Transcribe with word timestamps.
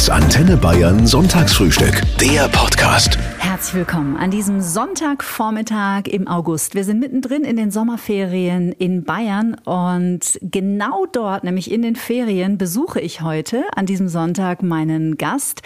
Das 0.00 0.08
Antenne 0.08 0.56
Bayern 0.56 1.06
Sonntagsfrühstück. 1.06 2.00
Der 2.22 2.48
Podcast. 2.48 3.18
Herzlich 3.42 3.74
willkommen 3.74 4.18
an 4.18 4.30
diesem 4.30 4.60
Sonntagvormittag 4.60 6.02
im 6.06 6.28
August. 6.28 6.74
Wir 6.74 6.84
sind 6.84 7.00
mittendrin 7.00 7.42
in 7.42 7.56
den 7.56 7.70
Sommerferien 7.70 8.70
in 8.70 9.02
Bayern 9.02 9.54
und 9.64 10.38
genau 10.42 11.06
dort, 11.06 11.42
nämlich 11.42 11.70
in 11.70 11.80
den 11.80 11.96
Ferien, 11.96 12.58
besuche 12.58 13.00
ich 13.00 13.22
heute 13.22 13.64
an 13.74 13.86
diesem 13.86 14.08
Sonntag 14.08 14.62
meinen 14.62 15.16
Gast. 15.16 15.62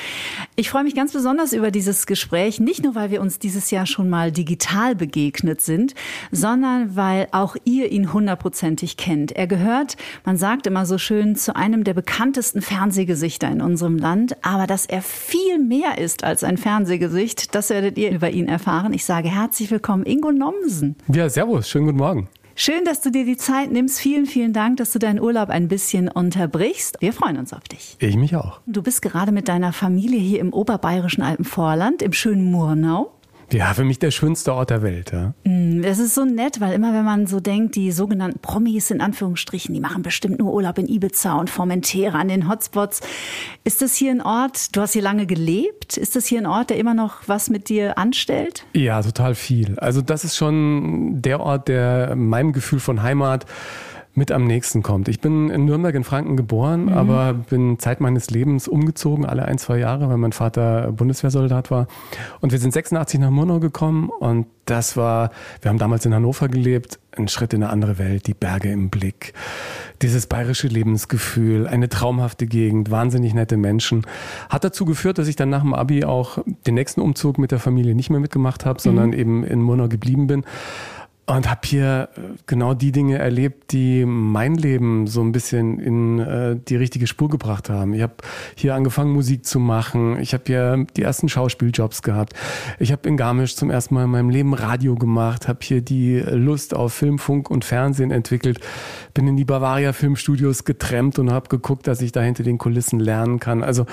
Ich 0.55 0.71
freue 0.71 0.85
mich 0.85 0.95
ganz 0.95 1.13
besonders 1.13 1.53
über 1.53 1.73
dieses 1.73 2.07
Gespräch, 2.07 2.61
nicht 2.61 2.85
nur 2.85 2.95
weil 2.95 3.11
wir 3.11 3.21
uns 3.21 3.41
dieses 3.41 3.73
Jahr 3.73 3.87
schon 3.87 4.09
mal 4.09 4.31
digital 4.31 4.95
begegnet 4.95 5.61
sind, 5.61 5.95
sondern 6.31 6.95
weil 6.95 7.27
auch 7.33 7.57
ihr 7.65 7.91
ihn 7.91 8.13
hundertprozentig 8.13 8.97
kennt. 8.97 9.33
Er 9.33 9.49
gehört, 9.49 9.97
man 10.25 10.37
sagt 10.37 10.69
immer 10.69 10.87
so 10.87 10.97
schön, 10.97 11.35
zu 11.35 11.57
einem 11.57 11.83
der 11.83 11.95
bekanntesten 11.95 12.63
Fernsehgesichter 12.63 13.49
in 13.49 13.61
unserem 13.61 13.99
Land, 13.99 14.37
aber 14.45 14.69
dass 14.69 14.87
er 14.87 15.03
viel 15.03 15.59
mehr 15.59 15.99
ist 15.99 16.23
als 16.23 16.45
ein 16.45 16.57
Fernsehgesicht, 16.57 17.55
das 17.55 17.64
werdet 17.71 17.99
ihr 17.99 18.11
über 18.11 18.31
ihn 18.31 18.49
erfahren. 18.49 18.93
Ich 18.93 19.05
sage 19.05 19.29
herzlich 19.29 19.71
willkommen, 19.71 20.05
Ingo 20.05 20.33
Nomsen. 20.33 20.97
Ja, 21.13 21.29
servus, 21.29 21.69
schönen 21.69 21.87
guten 21.87 21.99
Morgen. 21.99 22.29
Schön, 22.57 22.85
dass 22.85 23.01
du 23.01 23.11
dir 23.11 23.25
die 23.25 23.37
Zeit 23.37 23.73
nimmst. 23.73 23.99
Vielen, 23.99 24.27
vielen 24.27 24.53
Dank, 24.53 24.77
dass 24.77 24.93
du 24.93 25.01
deinen 25.01 25.21
Urlaub 25.21 25.49
ein 25.49 25.67
bisschen 25.67 26.09
unterbrichst. 26.09 26.99
Wir 27.01 27.13
freuen 27.13 27.37
uns 27.37 27.53
auf 27.53 27.65
dich. 27.65 27.97
Ich 27.99 28.17
mich 28.17 28.37
auch. 28.37 28.61
Du 28.67 28.81
bist 28.81 29.03
gerade 29.03 29.33
mit 29.33 29.49
deiner 29.49 29.73
Familie 29.73 30.21
hier 30.21 30.39
im 30.39 30.53
oberbayerischen 30.53 31.25
Alpenvorland, 31.25 32.01
im 32.01 32.13
schönen 32.13 32.51
Murnau. 32.53 33.11
Ja, 33.53 33.75
für 33.75 33.85
mich 33.85 33.99
der 33.99 34.11
schönste 34.11 34.55
Ort 34.55 34.71
der 34.71 34.83
Welt. 34.83 35.13
Ja. 35.13 35.35
Das 35.83 35.99
ist 35.99 36.15
so 36.15 36.25
nett, 36.25 36.61
weil 36.61 36.73
immer 36.75 36.93
wenn 36.93 37.05
man 37.05 37.27
so 37.27 37.41
denkt, 37.41 37.77
die 37.77 37.93
sogenannten 37.93 38.39
Promis 38.39 38.91
in 38.91 39.01
Anführungsstrichen, 39.01 39.75
die 39.75 39.81
machen 39.81 40.03
bestimmt 40.03 40.39
nur 40.39 40.53
Urlaub 40.53 40.79
in 40.79 40.89
Ibiza 40.89 41.35
und 41.35 41.51
Formentera 41.51 42.19
an 42.19 42.29
den 42.29 42.49
Hotspots. 42.49 43.01
Ist 43.65 43.83
das 43.83 43.95
hier 43.95 44.11
ein 44.11 44.23
Ort, 44.23 44.75
du 44.75 44.81
hast 44.81 44.93
hier 44.93 45.03
lange 45.03 45.27
gelebt, 45.27 45.97
ist 45.97 46.17
das 46.17 46.27
hier 46.27 46.41
ein 46.41 46.47
Ort, 46.47 46.71
der 46.71 46.79
immer 46.79 46.95
noch 46.95 47.23
was 47.27 47.51
mit 47.51 47.69
dir 47.69 47.99
anstellt? 47.99 48.67
Ja, 48.75 49.03
total 49.03 49.35
viel. 49.35 49.79
Also 49.79 50.03
das 50.03 50.25
ist 50.25 50.37
schon 50.37 51.23
der 51.23 51.41
Ort, 51.41 51.69
der 51.69 52.17
meinem 52.17 52.53
Gefühl 52.53 52.81
von 52.81 53.03
Heimat 53.03 53.47
mit 54.15 54.31
am 54.31 54.45
nächsten 54.45 54.83
kommt. 54.83 55.09
Ich 55.09 55.21
bin 55.21 55.51
in 55.51 55.65
Nürnberg 55.65 55.95
in 55.95 56.05
Franken 56.05 56.37
geboren, 56.37 56.87
mhm. 56.87 56.93
aber 56.93 57.35
bin 57.35 57.79
Zeit 57.79 58.01
meines 58.01 58.31
Lebens 58.31 58.69
umgezogen, 58.69 59.27
alle 59.27 59.45
ein, 59.45 59.59
zwei 59.59 59.79
Jahre, 59.79 60.09
weil 60.09 60.19
mein 60.19 60.33
Vater 60.33 60.93
Bundeswehrsoldat 60.93 61.71
war. 61.71 61.89
Und 62.41 62.53
wir 62.53 62.59
sind 62.59 62.73
86 62.73 63.19
nach 63.21 63.31
Murnau 63.31 63.59
gekommen 63.59 64.09
und 64.09 64.47
das 64.67 64.97
war, 64.97 65.31
wir 65.61 65.69
haben 65.69 65.79
damals 65.79 66.07
in 66.07 66.15
Hannover 66.15 66.49
gelebt, 66.49 66.99
ein 67.17 67.29
Schritt 67.29 67.53
in 67.53 67.63
eine 67.63 67.71
andere 67.71 67.99
Welt, 67.99 68.27
die 68.27 68.35
Berge 68.35 68.71
im 68.71 68.89
Blick, 68.89 69.35
dieses 70.01 70.27
bayerische 70.27 70.69
Lebensgefühl, 70.69 71.67
eine 71.67 71.89
traumhafte 71.89 72.47
Gegend, 72.47 72.91
wahnsinnig 72.91 73.35
nette 73.35 73.57
Menschen. 73.57 74.07
Hat 74.49 74.65
dazu 74.65 74.85
geführt, 74.85 75.19
dass 75.19 75.29
ich 75.29 75.37
dann 75.37 75.51
nach 75.51 75.61
dem 75.61 75.75
Abi 75.75 76.05
auch 76.05 76.39
den 76.67 76.75
nächsten 76.75 77.01
Umzug 77.01 77.39
mit 77.39 77.51
der 77.51 77.59
Familie 77.59 77.95
nicht 77.95 78.11
mehr 78.11 78.21
mitgemacht 78.21 78.65
habe, 78.65 78.81
sondern 78.81 79.09
mhm. 79.09 79.19
eben 79.19 79.45
in 79.45 79.61
Murnau 79.61 79.89
geblieben 79.89 80.27
bin 80.27 80.45
und 81.27 81.49
habe 81.49 81.61
hier 81.65 82.11
äh, 82.17 82.21
genau 82.47 82.75
die 82.75 82.93
Dinge 82.93 83.19
erlebt, 83.19 83.73
die 83.73 84.05
mein 84.05 84.57
Leben 84.57 85.07
so 85.07 85.23
ein 85.23 85.33
bisschen 85.33 85.79
in 85.79 86.19
äh, 86.19 86.57
die 86.57 86.77
richtige 86.77 87.07
Spur 87.07 87.31
gebracht 87.31 87.71
haben. 87.71 87.95
Ich 87.95 88.03
habe 88.03 88.15
hier 88.57 88.75
angefangen, 88.75 89.13
Musik 89.13 89.47
zu 89.47 89.59
machen. 89.59 90.21
Ich 90.21 90.35
habe 90.35 90.45
hier 90.47 90.87
die 90.97 91.03
ersten 91.03 91.29
Schauspieljobs 91.29 92.03
gehabt. 92.03 92.35
Ich 92.79 92.93
habe 92.93 93.09
in 93.09 93.17
Garmisch 93.17 93.57
zum 93.57 93.71
ersten 93.71 93.95
Mal 93.95 94.05
in 94.05 94.11
meinem 94.11 94.29
Leben 94.29 94.53
Radio 94.53 94.97
gemacht, 94.97 95.49
habe 95.49 95.61
hier 95.63 95.81
die 95.81 96.19
Lust 96.19 96.75
auf 96.75 96.93
Film, 96.93 97.19
Funk 97.19 97.51
und 97.51 97.65
Fernsehen 97.65 98.11
entwickelt. 98.11 98.61
Bin 99.15 99.27
in 99.27 99.37
die 99.37 99.45
Bavaria 99.45 99.95
Filmstudios 99.95 100.65
getrennt 100.65 101.19
und 101.19 101.33
habe 101.33 101.49
geguckt, 101.49 101.87
dass 101.87 102.03
ich 102.03 102.13
da 102.13 102.21
hinter 102.21 102.43
den 102.43 102.59
Kulissen 102.59 103.01
lernen 103.01 103.41
kann. 103.41 103.63
Also 103.63 103.87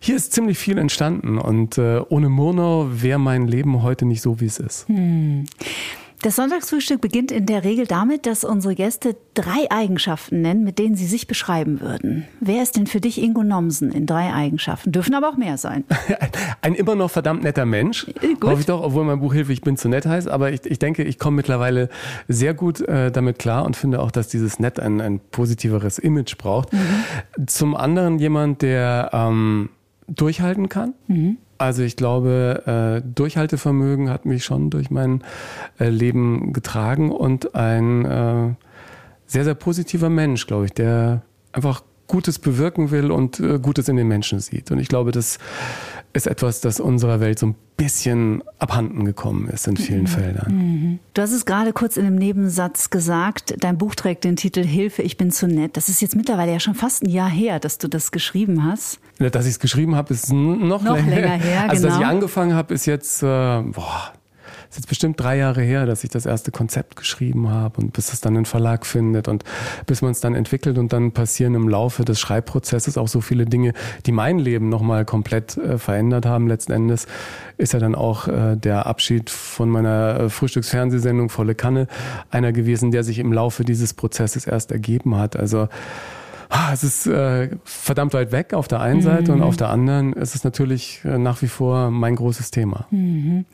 hier 0.00 0.16
ist 0.16 0.32
ziemlich 0.32 0.58
viel 0.58 0.78
entstanden 0.78 1.38
und 1.38 1.78
äh, 1.78 2.00
ohne 2.08 2.28
Murnau 2.28 2.88
wäre 2.90 3.20
mein 3.20 3.46
Leben 3.46 3.82
heute 3.82 4.06
nicht 4.06 4.22
so, 4.22 4.40
wie 4.40 4.46
es 4.46 4.58
ist. 4.58 4.88
Hm. 4.88 5.44
Das 6.24 6.36
Sonntagsfrühstück 6.36 7.02
beginnt 7.02 7.30
in 7.30 7.44
der 7.44 7.64
Regel 7.64 7.86
damit, 7.86 8.24
dass 8.24 8.44
unsere 8.44 8.74
Gäste 8.74 9.14
drei 9.34 9.70
Eigenschaften 9.70 10.40
nennen, 10.40 10.64
mit 10.64 10.78
denen 10.78 10.96
sie 10.96 11.04
sich 11.04 11.26
beschreiben 11.26 11.82
würden. 11.82 12.24
Wer 12.40 12.62
ist 12.62 12.78
denn 12.78 12.86
für 12.86 12.98
dich 12.98 13.20
Ingo 13.20 13.42
Nomsen 13.42 13.92
in 13.92 14.06
drei 14.06 14.32
Eigenschaften? 14.32 14.90
Dürfen 14.90 15.14
aber 15.14 15.28
auch 15.28 15.36
mehr 15.36 15.58
sein. 15.58 15.84
Ein 16.62 16.76
immer 16.76 16.94
noch 16.94 17.10
verdammt 17.10 17.42
netter 17.42 17.66
Mensch. 17.66 18.06
Äh, 18.22 18.36
gut. 18.40 18.44
Hoffe 18.44 18.60
ich 18.60 18.64
doch, 18.64 18.82
obwohl 18.82 19.04
mein 19.04 19.20
Buch 19.20 19.34
Hilfe, 19.34 19.52
ich 19.52 19.60
bin 19.60 19.76
zu 19.76 19.90
nett 19.90 20.06
heißt. 20.06 20.26
Aber 20.26 20.50
ich, 20.50 20.64
ich 20.64 20.78
denke, 20.78 21.04
ich 21.04 21.18
komme 21.18 21.36
mittlerweile 21.36 21.90
sehr 22.26 22.54
gut 22.54 22.80
äh, 22.80 23.12
damit 23.12 23.38
klar 23.38 23.66
und 23.66 23.76
finde 23.76 24.00
auch, 24.00 24.10
dass 24.10 24.28
dieses 24.28 24.58
Nett 24.58 24.80
ein, 24.80 25.02
ein 25.02 25.20
positiveres 25.30 25.98
Image 25.98 26.38
braucht. 26.38 26.72
Mhm. 26.72 27.46
Zum 27.46 27.76
anderen 27.76 28.18
jemand, 28.18 28.62
der 28.62 29.10
ähm, 29.12 29.68
durchhalten 30.06 30.70
kann. 30.70 30.94
Mhm. 31.06 31.36
Also 31.64 31.82
ich 31.82 31.96
glaube, 31.96 33.00
äh, 33.02 33.08
Durchhaltevermögen 33.14 34.10
hat 34.10 34.26
mich 34.26 34.44
schon 34.44 34.68
durch 34.68 34.90
mein 34.90 35.24
äh, 35.80 35.88
Leben 35.88 36.52
getragen 36.52 37.10
und 37.10 37.54
ein 37.54 38.04
äh, 38.04 38.54
sehr, 39.26 39.44
sehr 39.44 39.54
positiver 39.54 40.10
Mensch, 40.10 40.46
glaube 40.46 40.66
ich, 40.66 40.72
der 40.74 41.22
einfach 41.52 41.82
Gutes 42.06 42.38
bewirken 42.38 42.90
will 42.90 43.10
und 43.10 43.40
äh, 43.40 43.58
Gutes 43.58 43.88
in 43.88 43.96
den 43.96 44.08
Menschen 44.08 44.40
sieht. 44.40 44.70
Und 44.70 44.78
ich 44.78 44.88
glaube, 44.88 45.10
das 45.10 45.38
ist 46.14 46.26
etwas, 46.26 46.60
das 46.60 46.80
unserer 46.80 47.20
Welt 47.20 47.38
so 47.38 47.48
ein 47.48 47.56
bisschen 47.76 48.42
abhanden 48.60 49.04
gekommen 49.04 49.48
ist 49.48 49.66
in 49.66 49.76
vielen 49.76 50.02
mhm. 50.02 50.06
Feldern. 50.06 50.54
Mhm. 50.54 50.98
Du 51.12 51.22
hast 51.22 51.32
es 51.32 51.44
gerade 51.44 51.72
kurz 51.72 51.96
in 51.96 52.06
einem 52.06 52.16
Nebensatz 52.16 52.88
gesagt, 52.88 53.56
dein 53.58 53.76
Buch 53.76 53.96
trägt 53.96 54.22
den 54.24 54.36
Titel 54.36 54.64
Hilfe, 54.64 55.02
ich 55.02 55.16
bin 55.16 55.32
zu 55.32 55.48
nett. 55.48 55.76
Das 55.76 55.88
ist 55.88 56.00
jetzt 56.00 56.14
mittlerweile 56.14 56.52
ja 56.52 56.60
schon 56.60 56.74
fast 56.74 57.02
ein 57.02 57.10
Jahr 57.10 57.28
her, 57.28 57.58
dass 57.58 57.78
du 57.78 57.88
das 57.88 58.12
geschrieben 58.12 58.64
hast. 58.64 59.00
Dass 59.18 59.44
ich 59.44 59.52
es 59.52 59.58
geschrieben 59.58 59.96
habe, 59.96 60.14
ist 60.14 60.32
noch, 60.32 60.82
noch 60.82 60.96
länger, 60.96 61.10
länger 61.10 61.34
her. 61.34 61.68
Also, 61.68 61.88
dass 61.88 61.94
ich 61.94 62.00
genau. 62.00 62.12
angefangen 62.12 62.54
habe, 62.54 62.72
ist 62.72 62.86
jetzt, 62.86 63.22
äh, 63.22 63.26
boah, 63.26 64.12
ist 64.74 64.78
jetzt 64.78 64.88
bestimmt 64.88 65.20
drei 65.20 65.36
Jahre 65.36 65.62
her, 65.62 65.86
dass 65.86 66.02
ich 66.02 66.10
das 66.10 66.26
erste 66.26 66.50
Konzept 66.50 66.96
geschrieben 66.96 67.48
habe 67.48 67.80
und 67.80 67.92
bis 67.92 68.12
es 68.12 68.20
dann 68.20 68.36
einen 68.36 68.44
Verlag 68.44 68.84
findet 68.86 69.28
und 69.28 69.44
bis 69.86 70.02
man 70.02 70.10
es 70.10 70.20
dann 70.20 70.34
entwickelt 70.34 70.78
und 70.78 70.92
dann 70.92 71.12
passieren 71.12 71.54
im 71.54 71.68
Laufe 71.68 72.04
des 72.04 72.18
Schreibprozesses 72.18 72.98
auch 72.98 73.06
so 73.06 73.20
viele 73.20 73.46
Dinge, 73.46 73.72
die 74.04 74.10
mein 74.10 74.40
Leben 74.40 74.68
nochmal 74.68 75.04
komplett 75.04 75.56
äh, 75.56 75.78
verändert 75.78 76.26
haben. 76.26 76.48
Letzten 76.48 76.72
Endes 76.72 77.06
ist 77.56 77.72
ja 77.72 77.78
dann 77.78 77.94
auch 77.94 78.26
äh, 78.26 78.56
der 78.56 78.86
Abschied 78.86 79.30
von 79.30 79.68
meiner 79.68 80.18
äh, 80.18 80.28
Frühstücksfernsehsendung 80.28 81.28
Volle 81.28 81.54
Kanne 81.54 81.86
einer 82.30 82.50
gewesen, 82.50 82.90
der 82.90 83.04
sich 83.04 83.20
im 83.20 83.32
Laufe 83.32 83.64
dieses 83.64 83.94
Prozesses 83.94 84.44
erst 84.44 84.72
ergeben 84.72 85.16
hat. 85.16 85.36
Also 85.36 85.68
Ah, 86.56 86.70
es 86.72 86.84
ist 86.84 87.08
äh, 87.08 87.48
verdammt 87.64 88.14
weit 88.14 88.30
weg 88.30 88.54
auf 88.54 88.68
der 88.68 88.78
einen 88.78 89.02
Seite 89.02 89.32
mhm. 89.32 89.38
und 89.38 89.42
auf 89.42 89.56
der 89.56 89.70
anderen 89.70 90.12
ist 90.12 90.36
es 90.36 90.44
natürlich 90.44 91.00
äh, 91.04 91.18
nach 91.18 91.42
wie 91.42 91.48
vor 91.48 91.90
mein 91.90 92.14
großes 92.14 92.52
Thema. 92.52 92.86
Mhm. 92.92 93.44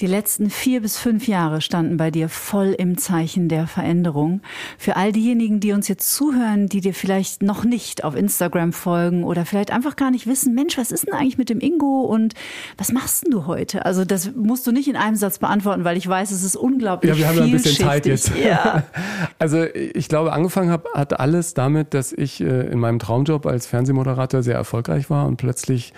Die 0.00 0.08
letzten 0.08 0.50
vier 0.50 0.82
bis 0.82 0.98
fünf 0.98 1.28
Jahre 1.28 1.60
standen 1.60 1.98
bei 1.98 2.10
dir 2.10 2.28
voll 2.28 2.74
im 2.76 2.98
Zeichen 2.98 3.48
der 3.48 3.68
Veränderung. 3.68 4.40
Für 4.76 4.96
all 4.96 5.12
diejenigen, 5.12 5.60
die 5.60 5.70
uns 5.70 5.86
jetzt 5.86 6.12
zuhören, 6.12 6.68
die 6.68 6.80
dir 6.80 6.94
vielleicht 6.94 7.44
noch 7.44 7.62
nicht 7.62 8.02
auf 8.02 8.16
Instagram 8.16 8.72
folgen 8.72 9.22
oder 9.22 9.46
vielleicht 9.46 9.70
einfach 9.70 9.94
gar 9.94 10.10
nicht 10.10 10.26
wissen, 10.26 10.52
Mensch, 10.52 10.76
was 10.78 10.90
ist 10.90 11.06
denn 11.06 11.14
eigentlich 11.14 11.38
mit 11.38 11.50
dem 11.50 11.60
Ingo 11.60 12.00
und 12.00 12.34
was 12.76 12.90
machst 12.90 13.24
denn 13.24 13.30
du 13.30 13.46
heute? 13.46 13.86
Also 13.86 14.04
das 14.04 14.32
musst 14.34 14.66
du 14.66 14.72
nicht 14.72 14.88
in 14.88 14.96
einem 14.96 15.14
Satz 15.14 15.38
beantworten, 15.38 15.84
weil 15.84 15.96
ich 15.96 16.08
weiß, 16.08 16.32
es 16.32 16.42
ist 16.42 16.56
unglaublich 16.56 17.12
Ja, 17.12 17.18
wir 17.18 17.28
haben 17.28 17.38
ein 17.40 17.52
bisschen 17.52 17.76
Zeit 17.76 18.04
jetzt. 18.04 18.32
Ja. 18.36 18.82
also 19.38 19.64
ich 19.64 20.08
glaube, 20.08 20.32
angefangen 20.32 20.70
hab, 20.70 20.92
hat 20.94 21.18
alles 21.18 21.54
damit, 21.54 21.94
dass 21.94 22.12
ich 22.12 22.40
äh, 22.40 22.66
in 22.66 22.78
meinem 22.78 22.98
Traumjob 22.98 23.46
als 23.46 23.66
Fernsehmoderator 23.66 24.42
sehr 24.42 24.56
erfolgreich 24.56 25.10
war 25.10 25.26
und 25.26 25.36
plötzlich 25.36 25.92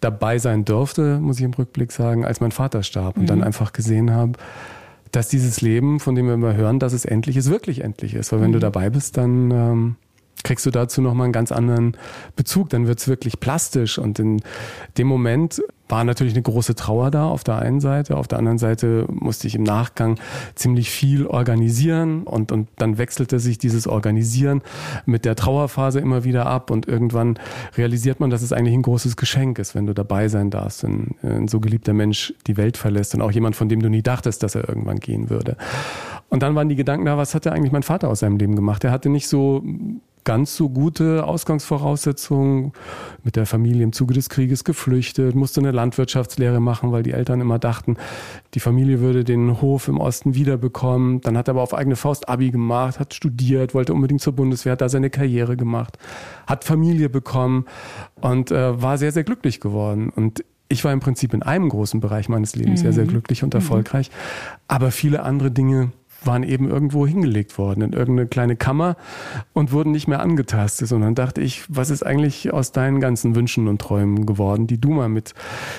dabei 0.00 0.38
sein 0.38 0.64
durfte, 0.64 1.20
muss 1.20 1.38
ich 1.38 1.44
im 1.44 1.54
Rückblick 1.54 1.92
sagen, 1.92 2.24
als 2.24 2.40
mein 2.40 2.52
Vater 2.52 2.82
starb 2.82 3.16
und 3.16 3.24
mhm. 3.24 3.28
dann 3.28 3.42
einfach 3.42 3.72
gesehen 3.72 4.12
habe, 4.12 4.32
dass 5.12 5.28
dieses 5.28 5.60
Leben, 5.60 6.00
von 6.00 6.14
dem 6.14 6.26
wir 6.26 6.34
immer 6.34 6.54
hören, 6.54 6.78
dass 6.78 6.92
es 6.92 7.04
endlich 7.04 7.36
ist, 7.36 7.50
wirklich 7.50 7.82
endlich 7.82 8.14
ist. 8.14 8.32
Weil 8.32 8.40
wenn 8.40 8.48
mhm. 8.48 8.54
du 8.54 8.60
dabei 8.60 8.90
bist, 8.90 9.16
dann 9.16 9.50
ähm, 9.50 9.96
kriegst 10.44 10.64
du 10.66 10.70
dazu 10.70 11.02
nochmal 11.02 11.24
einen 11.24 11.32
ganz 11.32 11.52
anderen 11.52 11.96
Bezug. 12.36 12.70
Dann 12.70 12.86
wird 12.86 13.00
es 13.00 13.08
wirklich 13.08 13.40
plastisch. 13.40 13.98
Und 13.98 14.18
in 14.18 14.42
dem 14.98 15.06
Moment 15.06 15.62
war 15.90 16.04
natürlich 16.04 16.34
eine 16.34 16.42
große 16.42 16.74
Trauer 16.74 17.10
da 17.10 17.28
auf 17.28 17.44
der 17.44 17.58
einen 17.58 17.80
Seite. 17.80 18.16
Auf 18.16 18.28
der 18.28 18.38
anderen 18.38 18.58
Seite 18.58 19.06
musste 19.08 19.46
ich 19.46 19.54
im 19.54 19.62
Nachgang 19.62 20.18
ziemlich 20.54 20.90
viel 20.90 21.26
organisieren 21.26 22.22
und, 22.22 22.52
und 22.52 22.68
dann 22.76 22.98
wechselte 22.98 23.40
sich 23.40 23.58
dieses 23.58 23.86
Organisieren 23.86 24.62
mit 25.06 25.24
der 25.24 25.36
Trauerphase 25.36 26.00
immer 26.00 26.24
wieder 26.24 26.46
ab 26.46 26.70
und 26.70 26.86
irgendwann 26.86 27.38
realisiert 27.76 28.20
man, 28.20 28.30
dass 28.30 28.42
es 28.42 28.52
eigentlich 28.52 28.74
ein 28.74 28.82
großes 28.82 29.16
Geschenk 29.16 29.58
ist, 29.58 29.74
wenn 29.74 29.86
du 29.86 29.94
dabei 29.94 30.28
sein 30.28 30.50
darfst, 30.50 30.84
wenn 30.84 31.14
ein 31.22 31.48
so 31.48 31.60
geliebter 31.60 31.92
Mensch 31.92 32.32
die 32.46 32.56
Welt 32.56 32.76
verlässt 32.76 33.14
und 33.14 33.22
auch 33.22 33.32
jemand, 33.32 33.56
von 33.56 33.68
dem 33.68 33.80
du 33.80 33.88
nie 33.88 34.02
dachtest, 34.02 34.42
dass 34.42 34.54
er 34.54 34.68
irgendwann 34.68 35.00
gehen 35.00 35.30
würde. 35.30 35.56
Und 36.28 36.42
dann 36.42 36.54
waren 36.54 36.68
die 36.68 36.76
Gedanken 36.76 37.06
da, 37.06 37.16
was 37.18 37.34
hat 37.34 37.46
er 37.46 37.52
eigentlich 37.52 37.72
mein 37.72 37.82
Vater 37.82 38.08
aus 38.08 38.20
seinem 38.20 38.36
Leben 38.36 38.54
gemacht? 38.54 38.84
Er 38.84 38.92
hatte 38.92 39.08
nicht 39.08 39.28
so 39.28 39.64
ganz 40.24 40.56
so 40.56 40.68
gute 40.68 41.24
Ausgangsvoraussetzungen, 41.24 42.72
mit 43.24 43.36
der 43.36 43.46
Familie 43.46 43.82
im 43.82 43.92
Zuge 43.92 44.14
des 44.14 44.28
Krieges 44.28 44.64
geflüchtet, 44.64 45.34
musste 45.34 45.60
eine 45.60 45.72
Landwirtschaftslehre 45.80 46.60
machen, 46.60 46.92
weil 46.92 47.02
die 47.02 47.12
Eltern 47.12 47.40
immer 47.40 47.58
dachten, 47.58 47.96
die 48.54 48.60
Familie 48.60 49.00
würde 49.00 49.24
den 49.24 49.60
Hof 49.60 49.88
im 49.88 49.98
Osten 49.98 50.34
wiederbekommen. 50.34 51.20
Dann 51.22 51.36
hat 51.38 51.48
er 51.48 51.52
aber 51.52 51.62
auf 51.62 51.74
eigene 51.74 51.96
Faust 51.96 52.28
Abi 52.28 52.50
gemacht, 52.50 53.00
hat 53.00 53.14
studiert, 53.14 53.74
wollte 53.74 53.94
unbedingt 53.94 54.20
zur 54.20 54.34
Bundeswehr, 54.34 54.72
hat 54.72 54.82
da 54.82 54.88
seine 54.88 55.10
Karriere 55.10 55.56
gemacht, 55.56 55.98
hat 56.46 56.64
Familie 56.64 57.08
bekommen 57.08 57.64
und 58.20 58.50
äh, 58.50 58.80
war 58.80 58.98
sehr, 58.98 59.12
sehr 59.12 59.24
glücklich 59.24 59.60
geworden. 59.60 60.10
Und 60.14 60.44
ich 60.68 60.84
war 60.84 60.92
im 60.92 61.00
Prinzip 61.00 61.34
in 61.34 61.42
einem 61.42 61.68
großen 61.68 62.00
Bereich 62.00 62.28
meines 62.28 62.54
Lebens 62.54 62.80
mhm. 62.80 62.84
sehr, 62.84 62.92
sehr 62.92 63.04
glücklich 63.06 63.42
und 63.42 63.54
mhm. 63.54 63.60
erfolgreich. 63.60 64.10
Aber 64.68 64.90
viele 64.90 65.22
andere 65.22 65.50
Dinge 65.50 65.92
waren 66.24 66.42
eben 66.42 66.68
irgendwo 66.68 67.06
hingelegt 67.06 67.58
worden, 67.58 67.82
in 67.82 67.92
irgendeine 67.92 68.28
kleine 68.28 68.56
Kammer 68.56 68.96
und 69.52 69.72
wurden 69.72 69.92
nicht 69.92 70.08
mehr 70.08 70.20
angetastet. 70.20 70.92
Und 70.92 71.02
dann 71.02 71.14
dachte 71.14 71.40
ich, 71.40 71.64
was 71.68 71.90
ist 71.90 72.04
eigentlich 72.04 72.52
aus 72.52 72.72
deinen 72.72 73.00
ganzen 73.00 73.34
Wünschen 73.34 73.68
und 73.68 73.80
Träumen 73.80 74.26
geworden, 74.26 74.66
die 74.66 74.80
du 74.80 74.90
mal 74.90 75.08
mit 75.08 75.34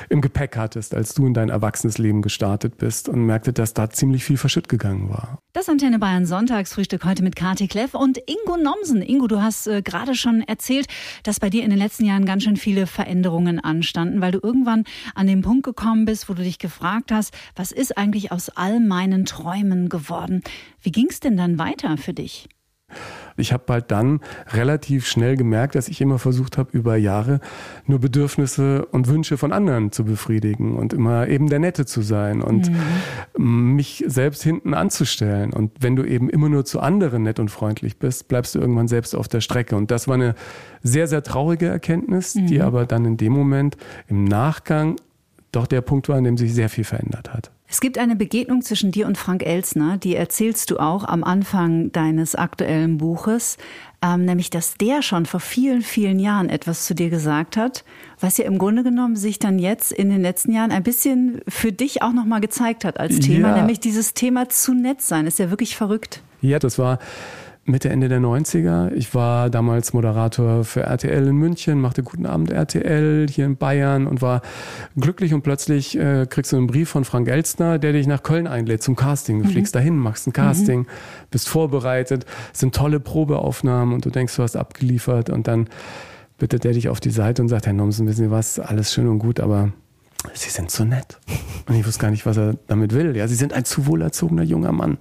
im 0.09 0.21
Gepäck 0.21 0.57
hattest, 0.57 0.95
als 0.95 1.13
du 1.13 1.25
in 1.25 1.33
dein 1.33 1.49
erwachsenes 1.49 1.97
Leben 1.97 2.21
gestartet 2.21 2.77
bist 2.77 3.09
und 3.09 3.25
merkte, 3.25 3.53
dass 3.53 3.73
da 3.73 3.89
ziemlich 3.89 4.23
viel 4.23 4.37
verschütt 4.37 4.69
gegangen 4.69 5.09
war. 5.09 5.39
Das 5.53 5.67
Antenne 5.67 5.99
Bayern 5.99 6.25
Sonntagsfrühstück 6.25 7.03
heute 7.03 7.23
mit 7.23 7.35
Kati 7.35 7.67
Kleff 7.67 7.93
und 7.93 8.17
Ingo 8.17 8.57
Nomsen. 8.57 9.01
Ingo, 9.01 9.27
du 9.27 9.41
hast 9.41 9.67
äh, 9.67 9.81
gerade 9.81 10.15
schon 10.15 10.41
erzählt, 10.41 10.87
dass 11.23 11.39
bei 11.39 11.49
dir 11.49 11.63
in 11.63 11.69
den 11.69 11.79
letzten 11.79 12.05
Jahren 12.05 12.25
ganz 12.25 12.43
schön 12.43 12.55
viele 12.55 12.87
Veränderungen 12.87 13.59
anstanden, 13.59 14.21
weil 14.21 14.31
du 14.31 14.39
irgendwann 14.41 14.85
an 15.13 15.27
den 15.27 15.41
Punkt 15.41 15.63
gekommen 15.63 16.05
bist, 16.05 16.29
wo 16.29 16.33
du 16.33 16.43
dich 16.43 16.57
gefragt 16.57 17.11
hast, 17.11 17.33
was 17.55 17.71
ist 17.71 17.97
eigentlich 17.97 18.31
aus 18.31 18.49
all 18.49 18.79
meinen 18.79 19.25
Träumen 19.25 19.89
geworden? 19.89 20.30
Worden. 20.31 20.41
Wie 20.81 20.91
ging 20.91 21.07
es 21.09 21.19
denn 21.19 21.37
dann 21.37 21.59
weiter 21.59 21.97
für 21.97 22.13
dich? 22.13 22.47
Ich 23.37 23.53
habe 23.53 23.63
halt 23.69 23.89
dann 23.89 24.19
relativ 24.49 25.07
schnell 25.07 25.37
gemerkt, 25.37 25.75
dass 25.75 25.87
ich 25.87 26.01
immer 26.01 26.19
versucht 26.19 26.57
habe, 26.57 26.77
über 26.77 26.97
Jahre 26.97 27.39
nur 27.85 27.99
Bedürfnisse 27.99 28.85
und 28.87 29.07
Wünsche 29.07 29.37
von 29.37 29.53
anderen 29.53 29.93
zu 29.93 30.03
befriedigen 30.03 30.75
und 30.75 30.91
immer 30.91 31.29
eben 31.29 31.47
der 31.47 31.59
Nette 31.59 31.85
zu 31.85 32.01
sein 32.01 32.41
und 32.41 32.69
mhm. 33.37 33.75
mich 33.75 34.03
selbst 34.05 34.43
hinten 34.43 34.73
anzustellen. 34.73 35.53
Und 35.53 35.71
wenn 35.79 35.95
du 35.95 36.03
eben 36.03 36.29
immer 36.29 36.49
nur 36.49 36.65
zu 36.65 36.81
anderen 36.81 37.23
nett 37.23 37.39
und 37.39 37.47
freundlich 37.47 37.97
bist, 37.97 38.27
bleibst 38.27 38.53
du 38.53 38.59
irgendwann 38.59 38.89
selbst 38.89 39.15
auf 39.15 39.29
der 39.29 39.39
Strecke. 39.39 39.77
Und 39.77 39.91
das 39.91 40.09
war 40.09 40.15
eine 40.15 40.35
sehr, 40.83 41.07
sehr 41.07 41.23
traurige 41.23 41.67
Erkenntnis, 41.67 42.35
mhm. 42.35 42.47
die 42.47 42.61
aber 42.61 42.85
dann 42.85 43.05
in 43.05 43.15
dem 43.15 43.31
Moment 43.31 43.77
im 44.09 44.25
Nachgang 44.25 44.97
doch 45.53 45.67
der 45.67 45.81
Punkt 45.81 46.09
war, 46.09 46.17
an 46.17 46.25
dem 46.25 46.37
sich 46.37 46.53
sehr 46.53 46.67
viel 46.67 46.83
verändert 46.83 47.33
hat. 47.33 47.51
Es 47.71 47.79
gibt 47.79 47.97
eine 47.97 48.17
Begegnung 48.17 48.61
zwischen 48.63 48.91
dir 48.91 49.07
und 49.07 49.17
Frank 49.17 49.45
Elsner, 49.45 49.95
die 49.95 50.13
erzählst 50.13 50.69
du 50.71 50.77
auch 50.77 51.05
am 51.05 51.23
Anfang 51.23 51.89
deines 51.93 52.35
aktuellen 52.35 52.97
Buches, 52.97 53.57
ähm, 54.01 54.25
nämlich 54.25 54.49
dass 54.49 54.73
der 54.73 55.01
schon 55.01 55.25
vor 55.25 55.39
vielen, 55.39 55.81
vielen 55.81 56.19
Jahren 56.19 56.49
etwas 56.49 56.85
zu 56.85 56.93
dir 56.93 57.09
gesagt 57.09 57.55
hat, 57.55 57.85
was 58.19 58.37
ja 58.37 58.43
im 58.43 58.57
Grunde 58.57 58.83
genommen 58.83 59.15
sich 59.15 59.39
dann 59.39 59.57
jetzt 59.57 59.93
in 59.93 60.09
den 60.09 60.21
letzten 60.21 60.51
Jahren 60.51 60.71
ein 60.71 60.83
bisschen 60.83 61.39
für 61.47 61.71
dich 61.71 62.01
auch 62.01 62.11
nochmal 62.11 62.41
gezeigt 62.41 62.83
hat 62.83 62.99
als 62.99 63.19
Thema, 63.19 63.51
ja. 63.51 63.55
nämlich 63.55 63.79
dieses 63.79 64.13
Thema 64.13 64.49
zu 64.49 64.73
nett 64.73 65.01
sein. 65.01 65.25
Ist 65.25 65.39
ja 65.39 65.49
wirklich 65.49 65.77
verrückt. 65.77 66.21
Ja, 66.41 66.59
das 66.59 66.77
war 66.77 66.99
Mitte, 67.63 67.89
Ende 67.89 68.09
der 68.09 68.19
90er. 68.19 68.91
Ich 68.93 69.13
war 69.13 69.51
damals 69.51 69.93
Moderator 69.93 70.63
für 70.63 70.81
RTL 70.81 71.27
in 71.27 71.35
München, 71.35 71.79
machte 71.79 72.01
Guten 72.01 72.25
Abend 72.25 72.51
RTL 72.51 73.27
hier 73.29 73.45
in 73.45 73.55
Bayern 73.55 74.07
und 74.07 74.21
war 74.23 74.41
glücklich 74.99 75.31
und 75.33 75.43
plötzlich 75.43 75.95
äh, 75.95 76.25
kriegst 76.27 76.51
du 76.51 76.57
einen 76.57 76.65
Brief 76.65 76.89
von 76.89 77.05
Frank 77.05 77.27
Elstner, 77.27 77.77
der 77.77 77.93
dich 77.93 78.07
nach 78.07 78.23
Köln 78.23 78.47
einlädt 78.47 78.81
zum 78.81 78.95
Casting. 78.95 79.39
Du 79.39 79.47
mhm. 79.47 79.51
fliegst 79.51 79.75
dahin, 79.75 79.95
machst 79.97 80.27
ein 80.27 80.33
Casting, 80.33 80.81
mhm. 80.81 80.87
bist 81.29 81.49
vorbereitet, 81.49 82.25
es 82.51 82.61
sind 82.61 82.73
tolle 82.73 82.99
Probeaufnahmen 82.99 83.93
und 83.93 84.05
du 84.05 84.09
denkst, 84.09 84.35
du 84.35 84.41
hast 84.41 84.55
abgeliefert 84.55 85.29
und 85.29 85.47
dann 85.47 85.67
bittet 86.39 86.65
er 86.65 86.73
dich 86.73 86.89
auf 86.89 86.99
die 86.99 87.11
Seite 87.11 87.43
und 87.43 87.49
sagt, 87.49 87.67
Herr 87.67 87.73
Nomsen, 87.73 88.07
wissen 88.07 88.25
Sie 88.25 88.31
was, 88.31 88.59
alles 88.59 88.91
schön 88.91 89.07
und 89.07 89.19
gut, 89.19 89.39
aber 89.39 89.71
Sie 90.33 90.49
sind 90.49 90.69
so 90.71 90.83
nett. 90.83 91.19
Und 91.67 91.75
ich 91.75 91.85
wusste 91.85 92.01
gar 92.01 92.11
nicht, 92.11 92.25
was 92.25 92.37
er 92.37 92.55
damit 92.67 92.93
will. 92.93 93.15
Ja, 93.15 93.27
Sie 93.27 93.35
sind 93.35 93.53
ein 93.53 93.65
zu 93.65 93.87
wohlerzogener 93.87 94.43
junger 94.43 94.71
Mann. 94.71 94.97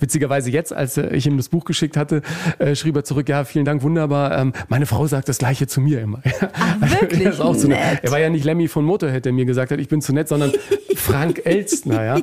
Witzigerweise 0.00 0.50
jetzt, 0.50 0.72
als 0.72 0.96
ich 0.96 1.26
ihm 1.26 1.36
das 1.36 1.48
Buch 1.48 1.64
geschickt 1.64 1.96
hatte, 1.96 2.22
äh, 2.58 2.74
schrieb 2.74 2.96
er 2.96 3.04
zurück, 3.04 3.28
ja, 3.28 3.44
vielen 3.44 3.64
Dank, 3.64 3.82
wunderbar. 3.82 4.36
Ähm, 4.38 4.52
meine 4.68 4.86
Frau 4.86 5.06
sagt 5.06 5.28
das 5.28 5.38
Gleiche 5.38 5.66
zu 5.66 5.80
mir 5.80 6.00
immer. 6.00 6.22
Ach, 6.52 7.00
wirklich? 7.00 7.22
ist 7.22 7.40
auch 7.40 7.54
so 7.54 7.68
nett. 7.68 8.00
Er 8.02 8.10
war 8.10 8.20
ja 8.20 8.30
nicht 8.30 8.44
Lemmy 8.44 8.68
von 8.68 8.84
Motorhead, 8.84 9.24
der 9.24 9.32
mir 9.32 9.44
gesagt 9.44 9.70
hat, 9.70 9.80
ich 9.80 9.88
bin 9.88 10.00
zu 10.00 10.12
nett, 10.12 10.28
sondern 10.28 10.52
Frank 10.96 11.42
Elstner, 11.44 12.04
ja. 12.04 12.20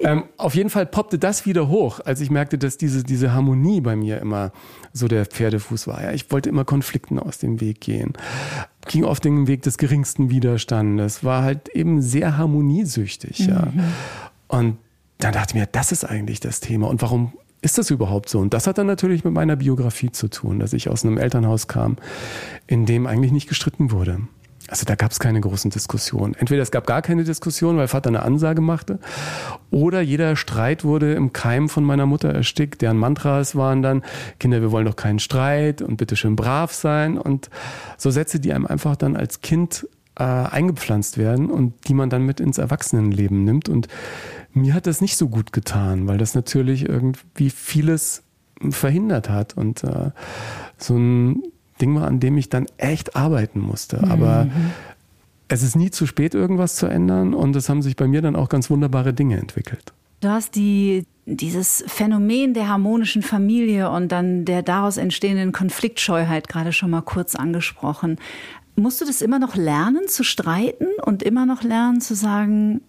Ähm, 0.00 0.24
auf 0.36 0.54
jeden 0.54 0.70
Fall 0.70 0.86
poppte 0.86 1.18
das 1.18 1.44
wieder 1.44 1.68
hoch, 1.68 2.00
als 2.04 2.20
ich 2.20 2.30
merkte, 2.30 2.56
dass 2.56 2.76
diese, 2.76 3.02
diese 3.02 3.32
Harmonie 3.32 3.80
bei 3.80 3.96
mir 3.96 4.18
immer 4.18 4.52
so 4.92 5.08
der 5.08 5.26
Pferdefuß 5.26 5.86
war. 5.86 6.02
Ja, 6.02 6.12
ich 6.12 6.30
wollte 6.30 6.48
immer 6.48 6.64
Konflikten 6.64 7.18
aus 7.18 7.38
dem 7.38 7.60
Weg 7.60 7.80
gehen. 7.80 8.12
Ging 8.88 9.04
auf 9.04 9.20
den 9.20 9.46
Weg 9.46 9.62
des 9.62 9.78
geringsten 9.78 10.30
Widerstandes, 10.30 11.22
war 11.22 11.42
halt 11.42 11.68
eben 11.68 12.02
sehr 12.02 12.36
harmoniesüchtig. 12.36 13.40
Mhm. 13.40 13.48
Ja. 13.48 13.72
Und 14.48 14.78
dann 15.18 15.32
dachte 15.32 15.50
ich 15.50 15.60
mir, 15.60 15.66
das 15.66 15.92
ist 15.92 16.04
eigentlich 16.04 16.40
das 16.40 16.60
Thema. 16.60 16.88
Und 16.88 17.02
warum 17.02 17.32
ist 17.60 17.78
das 17.78 17.90
überhaupt 17.90 18.28
so? 18.28 18.38
Und 18.38 18.54
das 18.54 18.66
hat 18.66 18.78
dann 18.78 18.86
natürlich 18.86 19.24
mit 19.24 19.34
meiner 19.34 19.56
Biografie 19.56 20.10
zu 20.12 20.28
tun, 20.28 20.58
dass 20.58 20.72
ich 20.72 20.88
aus 20.88 21.04
einem 21.04 21.18
Elternhaus 21.18 21.68
kam, 21.68 21.96
in 22.66 22.86
dem 22.86 23.06
eigentlich 23.06 23.32
nicht 23.32 23.48
gestritten 23.48 23.90
wurde. 23.90 24.20
Also 24.68 24.84
da 24.84 24.94
gab 24.94 25.10
es 25.10 25.18
keine 25.18 25.40
großen 25.40 25.70
Diskussionen. 25.70 26.34
Entweder 26.34 26.62
es 26.62 26.70
gab 26.70 26.86
gar 26.86 27.00
keine 27.00 27.24
Diskussion, 27.24 27.78
weil 27.78 27.88
Vater 27.88 28.08
eine 28.08 28.22
Ansage 28.22 28.60
machte, 28.60 28.98
oder 29.70 30.00
jeder 30.00 30.36
Streit 30.36 30.84
wurde 30.84 31.14
im 31.14 31.32
Keim 31.32 31.68
von 31.68 31.84
meiner 31.84 32.06
Mutter 32.06 32.30
erstickt. 32.32 32.82
Deren 32.82 32.98
Mantras 32.98 33.56
waren 33.56 33.82
dann, 33.82 34.02
Kinder, 34.38 34.60
wir 34.60 34.70
wollen 34.70 34.86
doch 34.86 34.96
keinen 34.96 35.18
Streit 35.18 35.82
und 35.82 35.96
bitte 35.96 36.16
schön 36.16 36.36
brav 36.36 36.72
sein. 36.72 37.18
Und 37.18 37.48
so 37.96 38.10
Sätze, 38.10 38.40
die 38.40 38.52
einem 38.52 38.66
einfach 38.66 38.96
dann 38.96 39.16
als 39.16 39.40
Kind 39.40 39.88
äh, 40.18 40.24
eingepflanzt 40.24 41.16
werden 41.16 41.50
und 41.50 41.88
die 41.88 41.94
man 41.94 42.10
dann 42.10 42.22
mit 42.22 42.40
ins 42.40 42.58
Erwachsenenleben 42.58 43.44
nimmt. 43.44 43.68
Und 43.68 43.88
mir 44.52 44.74
hat 44.74 44.86
das 44.86 45.00
nicht 45.00 45.16
so 45.16 45.28
gut 45.28 45.52
getan, 45.52 46.08
weil 46.08 46.18
das 46.18 46.34
natürlich 46.34 46.86
irgendwie 46.86 47.50
vieles 47.50 48.22
verhindert 48.70 49.30
hat 49.30 49.56
und 49.56 49.84
äh, 49.84 50.10
so 50.76 50.96
ein 50.96 51.42
Ding 51.78 51.94
war, 51.94 52.06
an 52.06 52.20
dem 52.20 52.36
ich 52.36 52.48
dann 52.48 52.66
echt 52.76 53.16
arbeiten 53.16 53.60
musste. 53.60 54.04
Mhm. 54.04 54.10
Aber 54.10 54.48
es 55.48 55.62
ist 55.62 55.76
nie 55.76 55.90
zu 55.90 56.06
spät, 56.06 56.34
irgendwas 56.34 56.76
zu 56.76 56.86
ändern 56.86 57.34
und 57.34 57.56
es 57.56 57.68
haben 57.68 57.82
sich 57.82 57.96
bei 57.96 58.06
mir 58.06 58.22
dann 58.22 58.36
auch 58.36 58.48
ganz 58.48 58.70
wunderbare 58.70 59.14
Dinge 59.14 59.38
entwickelt. 59.38 59.92
Du 60.20 60.28
hast 60.28 60.56
die, 60.56 61.04
dieses 61.26 61.84
Phänomen 61.86 62.52
der 62.52 62.68
harmonischen 62.68 63.22
Familie 63.22 63.90
und 63.90 64.10
dann 64.10 64.44
der 64.44 64.62
daraus 64.62 64.96
entstehenden 64.96 65.52
Konfliktscheuheit 65.52 66.48
gerade 66.48 66.72
schon 66.72 66.90
mal 66.90 67.02
kurz 67.02 67.34
angesprochen. 67.34 68.16
Musst 68.74 69.00
du 69.00 69.04
das 69.04 69.22
immer 69.22 69.38
noch 69.38 69.54
lernen 69.54 70.08
zu 70.08 70.24
streiten 70.24 70.86
und 71.04 71.22
immer 71.22 71.46
noch 71.46 71.62
lernen 71.62 72.00
zu 72.00 72.14
sagen, 72.14 72.80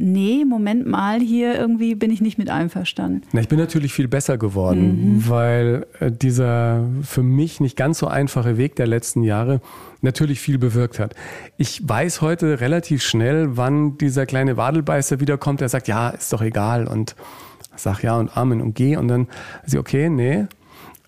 nee, 0.00 0.44
Moment 0.44 0.86
mal, 0.86 1.20
hier 1.20 1.54
irgendwie 1.54 1.94
bin 1.94 2.10
ich 2.10 2.20
nicht 2.20 2.38
mit 2.38 2.50
einverstanden. 2.50 3.22
Na, 3.32 3.40
ich 3.40 3.48
bin 3.48 3.58
natürlich 3.58 3.92
viel 3.92 4.08
besser 4.08 4.38
geworden, 4.38 5.16
mhm. 5.16 5.28
weil 5.28 5.86
äh, 6.00 6.10
dieser 6.10 6.84
für 7.02 7.22
mich 7.22 7.60
nicht 7.60 7.76
ganz 7.76 7.98
so 7.98 8.06
einfache 8.06 8.56
Weg 8.56 8.76
der 8.76 8.86
letzten 8.86 9.22
Jahre 9.22 9.60
natürlich 10.00 10.40
viel 10.40 10.58
bewirkt 10.58 10.98
hat. 10.98 11.14
Ich 11.58 11.86
weiß 11.86 12.22
heute 12.22 12.60
relativ 12.60 13.02
schnell, 13.02 13.56
wann 13.56 13.98
dieser 13.98 14.26
kleine 14.26 14.56
Wadelbeißer 14.56 15.20
wiederkommt, 15.20 15.60
der 15.60 15.68
sagt, 15.68 15.88
ja, 15.88 16.08
ist 16.08 16.32
doch 16.32 16.42
egal 16.42 16.86
und 16.86 17.14
sag 17.76 18.02
ja 18.02 18.16
und 18.16 18.36
Amen 18.36 18.60
und 18.60 18.74
geh 18.74 18.96
und 18.96 19.08
dann 19.08 19.28
sie 19.66 19.78
okay, 19.78 20.08
nee, 20.08 20.46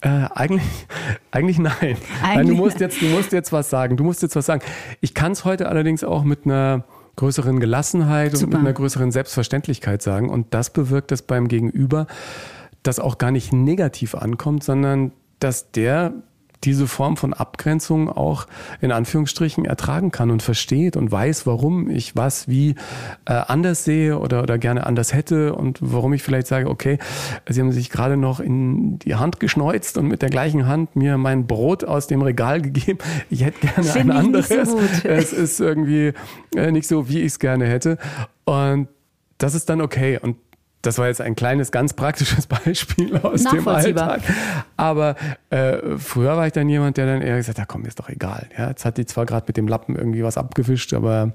äh, 0.03 0.27
eigentlich, 0.35 0.63
eigentlich 1.31 1.59
nein. 1.59 1.75
Eigentlich 1.81 1.99
nein. 2.23 2.47
Du 2.49 2.55
musst 2.55 2.81
jetzt, 2.81 3.01
du 3.01 3.07
musst 3.07 3.33
jetzt 3.33 3.53
was 3.53 3.71
sagen. 3.71 3.97
Du 3.97 4.05
musst 4.05 4.23
jetzt 4.23 4.37
was 4.37 4.47
sagen. 4.47 4.63
Ich 5.01 5.15
kann 5.15 5.33
es 5.33 5.45
heute 5.45 5.69
allerdings 5.69 6.05
auch 6.05 6.25
mit 6.25 6.45
einer 6.45 6.85
größeren 7.17 7.61
Gelassenheit 7.61 8.33
Super. 8.33 8.45
und 8.45 8.51
mit 8.51 8.61
einer 8.61 8.73
größeren 8.73 9.13
Selbstverständlichkeit 9.13 10.03
sagen. 10.03 10.31
Und 10.31 10.55
das 10.55 10.71
bewirkt 10.71 11.11
das 11.11 11.23
beim 11.23 11.49
Gegenüber, 11.49 12.07
das 12.83 12.99
auch 12.99 13.19
gar 13.19 13.31
nicht 13.31 13.53
negativ 13.53 14.15
ankommt, 14.15 14.65
sondern 14.65 15.13
dass 15.39 15.71
der 15.73 16.13
diese 16.65 16.87
Form 16.87 17.17
von 17.17 17.33
Abgrenzung 17.35 18.09
auch 18.09 18.47
in 18.81 18.93
Anführungsstrichen 18.93 19.65
ertragen 19.65 20.11
kann 20.11 20.31
und 20.31 20.43
versteht 20.43 20.97
und 20.97 21.11
weiß, 21.11 21.47
warum 21.47 21.91
ich 21.91 22.17
was 22.17 22.49
wie 22.49 22.77
äh, 23.27 23.33
anders 23.33 23.85
sehe 23.85 24.19
oder, 24.19 24.43
oder 24.43 24.59
gerne 24.59 24.87
anders 24.87 25.13
hätte 25.13 25.55
und 25.55 25.79
warum 25.81 26.13
ich 26.13 26.23
vielleicht 26.23 26.47
sage, 26.47 26.69
okay, 26.69 26.99
Sie 27.49 27.61
haben 27.61 27.73
sich 27.73 27.91
gerade 27.91 28.17
noch 28.17 28.41
in 28.41 28.99
die 29.01 29.15
Hand 29.17 29.41
geschneuzt 29.41 29.99
und 29.99 30.09
mit 30.09 30.23
der 30.23 30.31
gleichen 30.31 30.67
Hand 30.67 30.97
mir 30.97 31.19
mein 31.19 31.47
Brot 31.47 31.85
aus 31.85 32.07
dem 32.07 32.23
Regal 32.23 32.63
gegeben. 32.63 32.99
Ich 33.31 33.45
hätte 33.45 33.67
gerne 33.67 33.85
Find 33.85 34.11
ein 34.11 34.17
anderes. 34.17 34.49
So 34.49 34.81
es 35.05 35.33
ist 35.33 35.61
irgendwie 35.61 36.13
äh, 36.55 36.71
nicht 36.71 36.87
so, 36.87 37.09
wie 37.09 37.21
ich 37.21 37.27
es 37.27 37.39
gerne 37.39 37.67
hätte. 37.67 37.99
Und 38.45 38.89
das 39.39 39.55
ist 39.55 39.69
dann 39.69 39.81
okay. 39.81 40.19
Und 40.21 40.37
das 40.83 40.99
war 40.99 41.07
jetzt 41.07 41.21
ein 41.21 41.37
kleines, 41.37 41.71
ganz 41.71 41.95
praktisches 41.95 42.47
Beispiel 42.65 43.17
aus 43.19 43.45
dem 43.45 43.67
Alltag. 43.67 44.21
Aber 44.77 45.17
äh, 45.51 45.97
früher 45.97 46.37
war 46.37 46.47
ich 46.47 46.53
dann 46.53 46.69
jemand, 46.69 46.97
der 46.97 47.07
dann 47.07 47.23
eher 47.23 47.37
gesagt 47.37 47.59
hat, 47.59 47.69
komm, 47.69 47.85
ist 47.85 48.01
doch 48.01 48.09
egal. 48.09 48.49
Ja, 48.59 48.69
jetzt 48.69 48.85
hat 48.85 48.99
die 48.99 49.07
zwar 49.07 49.25
gerade 49.25 49.47
mit 49.47 49.57
dem 49.57 49.69
Lappen 49.69 49.97
irgendwie 49.97 50.25
was 50.25 50.37
abgewischt, 50.37 50.93
aber 50.93 51.33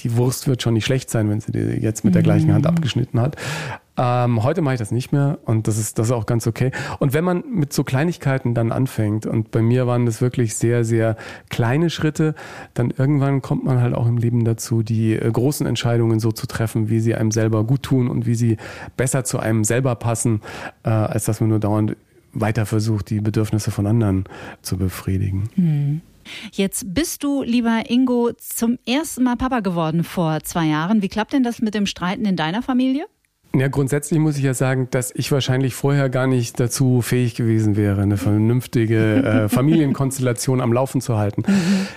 die 0.00 0.16
Wurst 0.16 0.48
wird 0.48 0.62
schon 0.62 0.74
nicht 0.74 0.84
schlecht 0.84 1.08
sein, 1.08 1.30
wenn 1.30 1.40
sie 1.40 1.52
die 1.52 1.58
jetzt 1.58 2.04
mit 2.04 2.14
der 2.14 2.22
gleichen 2.22 2.52
Hand 2.52 2.64
mhm. 2.64 2.70
abgeschnitten 2.70 3.20
hat. 3.20 3.36
Ähm, 4.02 4.42
heute 4.42 4.62
mache 4.62 4.74
ich 4.74 4.78
das 4.78 4.92
nicht 4.92 5.12
mehr 5.12 5.38
und 5.44 5.68
das 5.68 5.76
ist, 5.76 5.98
das 5.98 6.06
ist 6.06 6.12
auch 6.12 6.24
ganz 6.24 6.46
okay. 6.46 6.70
Und 7.00 7.12
wenn 7.12 7.22
man 7.22 7.44
mit 7.46 7.74
so 7.74 7.84
Kleinigkeiten 7.84 8.54
dann 8.54 8.72
anfängt, 8.72 9.26
und 9.26 9.50
bei 9.50 9.60
mir 9.60 9.86
waren 9.86 10.06
das 10.06 10.22
wirklich 10.22 10.54
sehr, 10.54 10.86
sehr 10.86 11.16
kleine 11.50 11.90
Schritte, 11.90 12.34
dann 12.72 12.94
irgendwann 12.96 13.42
kommt 13.42 13.62
man 13.62 13.82
halt 13.82 13.94
auch 13.94 14.06
im 14.06 14.16
Leben 14.16 14.42
dazu, 14.46 14.82
die 14.82 15.12
äh, 15.12 15.30
großen 15.30 15.66
Entscheidungen 15.66 16.18
so 16.18 16.32
zu 16.32 16.46
treffen, 16.46 16.88
wie 16.88 17.00
sie 17.00 17.14
einem 17.14 17.30
selber 17.30 17.62
gut 17.64 17.82
tun 17.82 18.08
und 18.08 18.24
wie 18.24 18.36
sie 18.36 18.56
besser 18.96 19.24
zu 19.24 19.38
einem 19.38 19.64
selber 19.64 19.94
passen, 19.96 20.40
äh, 20.82 20.88
als 20.88 21.26
dass 21.26 21.40
man 21.40 21.50
nur 21.50 21.60
dauernd 21.60 21.94
weiter 22.32 22.64
versucht, 22.64 23.10
die 23.10 23.20
Bedürfnisse 23.20 23.70
von 23.70 23.86
anderen 23.86 24.24
zu 24.62 24.78
befriedigen. 24.78 25.50
Hm. 25.56 26.00
Jetzt 26.52 26.94
bist 26.94 27.22
du, 27.22 27.42
lieber 27.42 27.82
Ingo, 27.90 28.30
zum 28.38 28.78
ersten 28.86 29.24
Mal 29.24 29.36
Papa 29.36 29.60
geworden 29.60 30.04
vor 30.04 30.40
zwei 30.42 30.66
Jahren. 30.66 31.02
Wie 31.02 31.08
klappt 31.08 31.34
denn 31.34 31.42
das 31.42 31.60
mit 31.60 31.74
dem 31.74 31.84
Streiten 31.84 32.24
in 32.24 32.36
deiner 32.36 32.62
Familie? 32.62 33.04
Ja, 33.54 33.66
grundsätzlich 33.66 34.20
muss 34.20 34.36
ich 34.36 34.44
ja 34.44 34.54
sagen, 34.54 34.88
dass 34.92 35.12
ich 35.12 35.32
wahrscheinlich 35.32 35.74
vorher 35.74 36.08
gar 36.08 36.28
nicht 36.28 36.60
dazu 36.60 37.02
fähig 37.02 37.34
gewesen 37.34 37.76
wäre, 37.76 38.00
eine 38.02 38.16
vernünftige 38.16 39.22
äh, 39.22 39.48
Familienkonstellation 39.54 40.60
am 40.60 40.72
Laufen 40.72 41.00
zu 41.00 41.16
halten. 41.16 41.42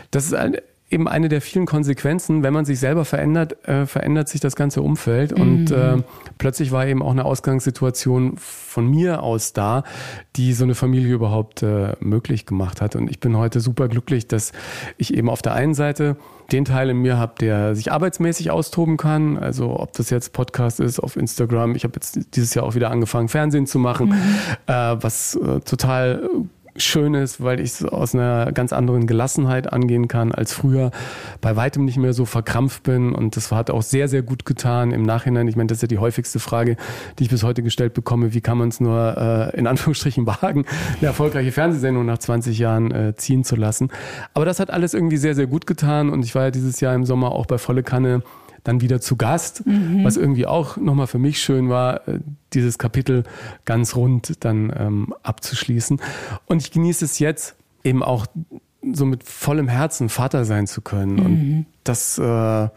Das 0.10 0.26
ist 0.26 0.34
ein, 0.34 0.58
eben 0.94 1.08
eine 1.08 1.28
der 1.28 1.42
vielen 1.42 1.66
Konsequenzen, 1.66 2.44
wenn 2.44 2.54
man 2.54 2.66
sich 2.66 2.80
selber 2.80 3.04
verändert, 3.04 3.68
äh, 3.68 3.86
verändert 3.86 4.30
sich 4.30 4.40
das 4.40 4.56
ganze 4.56 4.82
Umfeld. 4.82 5.36
Mhm. 5.38 5.42
Und 5.42 5.72
äh, 5.72 5.98
plötzlich 6.38 6.72
war 6.72 6.86
eben 6.88 7.02
auch 7.02 7.12
eine 7.12 7.26
Ausgangssituation 7.26 8.36
von 8.38 8.90
mir 8.90 9.24
aus 9.24 9.54
da, 9.54 9.84
die 10.36 10.54
so 10.54 10.64
eine 10.64 10.76
Familie 10.76 11.14
überhaupt 11.14 11.64
äh, 11.64 11.94
möglich 12.00 12.46
gemacht 12.46 12.82
hat. 12.82 12.96
Und 12.96 13.10
ich 13.10 13.20
bin 13.20 13.36
heute 13.36 13.60
super 13.60 13.88
glücklich, 13.88 14.28
dass 14.28 14.54
ich 14.98 15.14
eben 15.14 15.30
auf 15.30 15.42
der 15.42 15.54
einen 15.54 15.74
Seite 15.74 16.16
den 16.52 16.66
Teil 16.66 16.90
in 16.90 16.98
mir 16.98 17.18
habe, 17.18 17.34
der 17.40 17.76
sich 17.76 17.92
arbeitsmäßig 17.92 18.52
austoben 18.52 18.98
kann. 18.98 19.38
Also 19.38 19.80
ob 19.80 19.94
das 19.94 20.10
jetzt 20.10 20.34
Podcast 20.34 20.80
ist 20.80 21.00
auf 21.00 21.18
Instagram. 21.18 21.76
Ich 21.76 21.84
habe 21.84 21.94
jetzt 21.96 22.36
dieses 22.36 22.54
Jahr 22.54 22.66
auch 22.66 22.76
wieder 22.76 22.92
angefangen, 22.92 23.28
Fernsehen 23.28 23.66
zu 23.66 23.80
machen, 23.80 24.10
mhm. 24.10 24.16
äh, 24.68 24.74
was 25.02 25.36
äh, 25.36 25.60
total 25.62 26.30
schön 26.76 27.14
ist, 27.14 27.42
weil 27.42 27.60
ich 27.60 27.72
es 27.72 27.86
aus 27.86 28.16
einer 28.16 28.52
ganz 28.52 28.74
anderen 28.74 29.08
Gelassenheit 29.08 29.72
angehen 29.72 30.08
kann 30.08 30.32
als 30.32 30.54
früher. 30.54 30.92
Bei 31.42 31.56
weitem 31.56 31.86
nicht 31.86 31.98
mehr 31.98 32.14
so 32.14 32.26
verkrampft 32.26 32.84
bin 32.84 33.14
und 33.14 33.36
das 33.36 33.52
hat 33.52 33.70
auch 33.70 33.82
sehr, 33.82 34.08
sehr 34.08 34.22
gut 34.22 34.46
getan 34.46 34.92
im 34.92 35.04
Nachhinein. 35.04 35.48
Ich 35.48 35.56
meine, 35.56 35.68
das 35.68 35.78
ist 35.78 35.82
ja 35.84 35.88
die 35.88 36.00
häufigste 36.00 36.40
Frage, 36.40 36.78
die 37.20 37.24
ich 37.24 37.30
bis 37.30 37.44
heute 37.44 37.64
gestellt 37.64 37.94
bekomme. 37.94 38.34
Wie 38.34 38.42
kann 38.42 38.58
man 38.58 38.70
es 38.70 38.80
nur 38.80 39.52
äh, 39.54 39.58
in 39.58 39.68
Anführungsstrichen 39.68 40.26
wagen, 40.42 40.66
eine 40.98 41.08
erfolgreiche 41.08 41.52
Fernsehsendung 41.52 42.06
nach 42.06 42.18
20 42.18 42.58
Jahren 42.58 42.92
äh, 42.92 43.16
ziehen 43.16 43.44
zu 43.44 43.56
lassen? 43.56 43.90
Aber 44.34 44.46
das 44.46 44.60
hat 44.60 44.72
alles 44.72 44.94
irgendwie 44.94 45.18
sehr, 45.18 45.36
sehr 45.36 45.48
gut 45.48 45.68
getan 45.68 46.10
und 46.10 46.24
ich 46.24 46.34
war 46.36 46.44
ja 46.44 46.52
dieses 46.52 46.80
Jahr 46.80 46.96
im 46.96 47.06
Sommer 47.06 47.32
auch 47.32 47.46
bei 47.46 47.58
Volle 47.58 47.84
Kanne 47.84 48.24
dann 48.64 48.82
wieder 48.82 49.02
zu 49.02 49.16
Gast, 49.16 49.66
mhm. 49.66 50.04
was 50.04 50.18
irgendwie 50.18 50.46
auch 50.46 50.78
nochmal 50.78 51.08
für 51.08 51.20
mich 51.20 51.42
schön 51.42 51.70
war, 51.70 52.08
äh, 52.08 52.20
dieses 52.54 52.78
Kapitel 52.78 53.24
ganz 53.66 53.96
rund 53.96 54.44
dann 54.46 54.74
ähm, 54.76 55.14
abzuschließen. 55.24 56.02
Und 56.46 56.62
ich 56.62 56.72
genieße 56.72 57.06
es 57.06 57.20
jetzt 57.20 57.56
eben 57.84 58.04
auch 58.04 58.26
so 58.92 59.06
mit 59.06 59.24
vollem 59.24 59.68
Herzen 59.68 60.10
Vater 60.10 60.46
sein 60.46 60.68
zu 60.68 60.82
können. 60.82 61.16
Mhm. 61.16 61.26
Und 61.26 61.66
das 61.84 62.18
äh, 62.18 62.70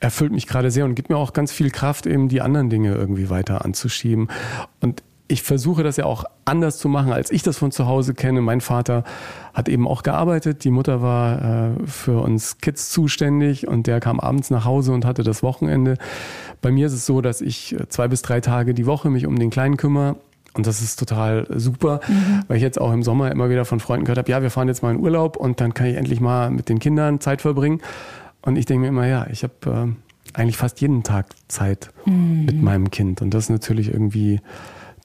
erfüllt 0.00 0.32
mich 0.32 0.46
gerade 0.46 0.70
sehr 0.70 0.84
und 0.84 0.94
gibt 0.94 1.10
mir 1.10 1.16
auch 1.16 1.32
ganz 1.32 1.52
viel 1.52 1.70
Kraft, 1.70 2.06
eben 2.06 2.28
die 2.28 2.40
anderen 2.40 2.70
Dinge 2.70 2.94
irgendwie 2.94 3.30
weiter 3.30 3.64
anzuschieben. 3.64 4.28
Und 4.80 5.02
ich 5.34 5.42
versuche 5.42 5.82
das 5.82 5.96
ja 5.96 6.04
auch 6.04 6.24
anders 6.44 6.78
zu 6.78 6.88
machen, 6.88 7.12
als 7.12 7.32
ich 7.32 7.42
das 7.42 7.58
von 7.58 7.72
zu 7.72 7.86
Hause 7.86 8.14
kenne. 8.14 8.40
Mein 8.40 8.60
Vater 8.60 9.02
hat 9.52 9.68
eben 9.68 9.88
auch 9.88 10.04
gearbeitet. 10.04 10.62
Die 10.62 10.70
Mutter 10.70 11.02
war 11.02 11.72
äh, 11.72 11.86
für 11.86 12.22
uns 12.22 12.58
Kids 12.58 12.90
zuständig 12.90 13.66
und 13.66 13.88
der 13.88 13.98
kam 13.98 14.20
abends 14.20 14.50
nach 14.50 14.64
Hause 14.64 14.92
und 14.92 15.04
hatte 15.04 15.24
das 15.24 15.42
Wochenende. 15.42 15.98
Bei 16.62 16.70
mir 16.70 16.86
ist 16.86 16.92
es 16.92 17.04
so, 17.04 17.20
dass 17.20 17.40
ich 17.40 17.74
äh, 17.74 17.88
zwei 17.88 18.06
bis 18.06 18.22
drei 18.22 18.40
Tage 18.40 18.74
die 18.74 18.86
Woche 18.86 19.10
mich 19.10 19.26
um 19.26 19.36
den 19.36 19.50
Kleinen 19.50 19.76
kümmere. 19.76 20.14
Und 20.52 20.68
das 20.68 20.80
ist 20.80 21.00
total 21.00 21.48
super, 21.50 21.98
mhm. 22.06 22.44
weil 22.46 22.58
ich 22.58 22.62
jetzt 22.62 22.80
auch 22.80 22.92
im 22.92 23.02
Sommer 23.02 23.32
immer 23.32 23.50
wieder 23.50 23.64
von 23.64 23.80
Freunden 23.80 24.04
gehört 24.04 24.18
habe, 24.18 24.30
ja, 24.30 24.40
wir 24.40 24.52
fahren 24.52 24.68
jetzt 24.68 24.84
mal 24.84 24.94
in 24.94 25.00
Urlaub 25.00 25.36
und 25.36 25.60
dann 25.60 25.74
kann 25.74 25.88
ich 25.88 25.96
endlich 25.96 26.20
mal 26.20 26.50
mit 26.50 26.68
den 26.68 26.78
Kindern 26.78 27.18
Zeit 27.18 27.42
verbringen. 27.42 27.80
Und 28.42 28.54
ich 28.54 28.66
denke 28.66 28.82
mir 28.82 28.88
immer, 28.88 29.08
ja, 29.08 29.26
ich 29.32 29.42
habe 29.42 29.96
äh, 30.32 30.38
eigentlich 30.38 30.58
fast 30.58 30.80
jeden 30.80 31.02
Tag 31.02 31.26
Zeit 31.48 31.90
mhm. 32.04 32.44
mit 32.46 32.62
meinem 32.62 32.92
Kind. 32.92 33.20
Und 33.20 33.34
das 33.34 33.44
ist 33.44 33.50
natürlich 33.50 33.92
irgendwie 33.92 34.40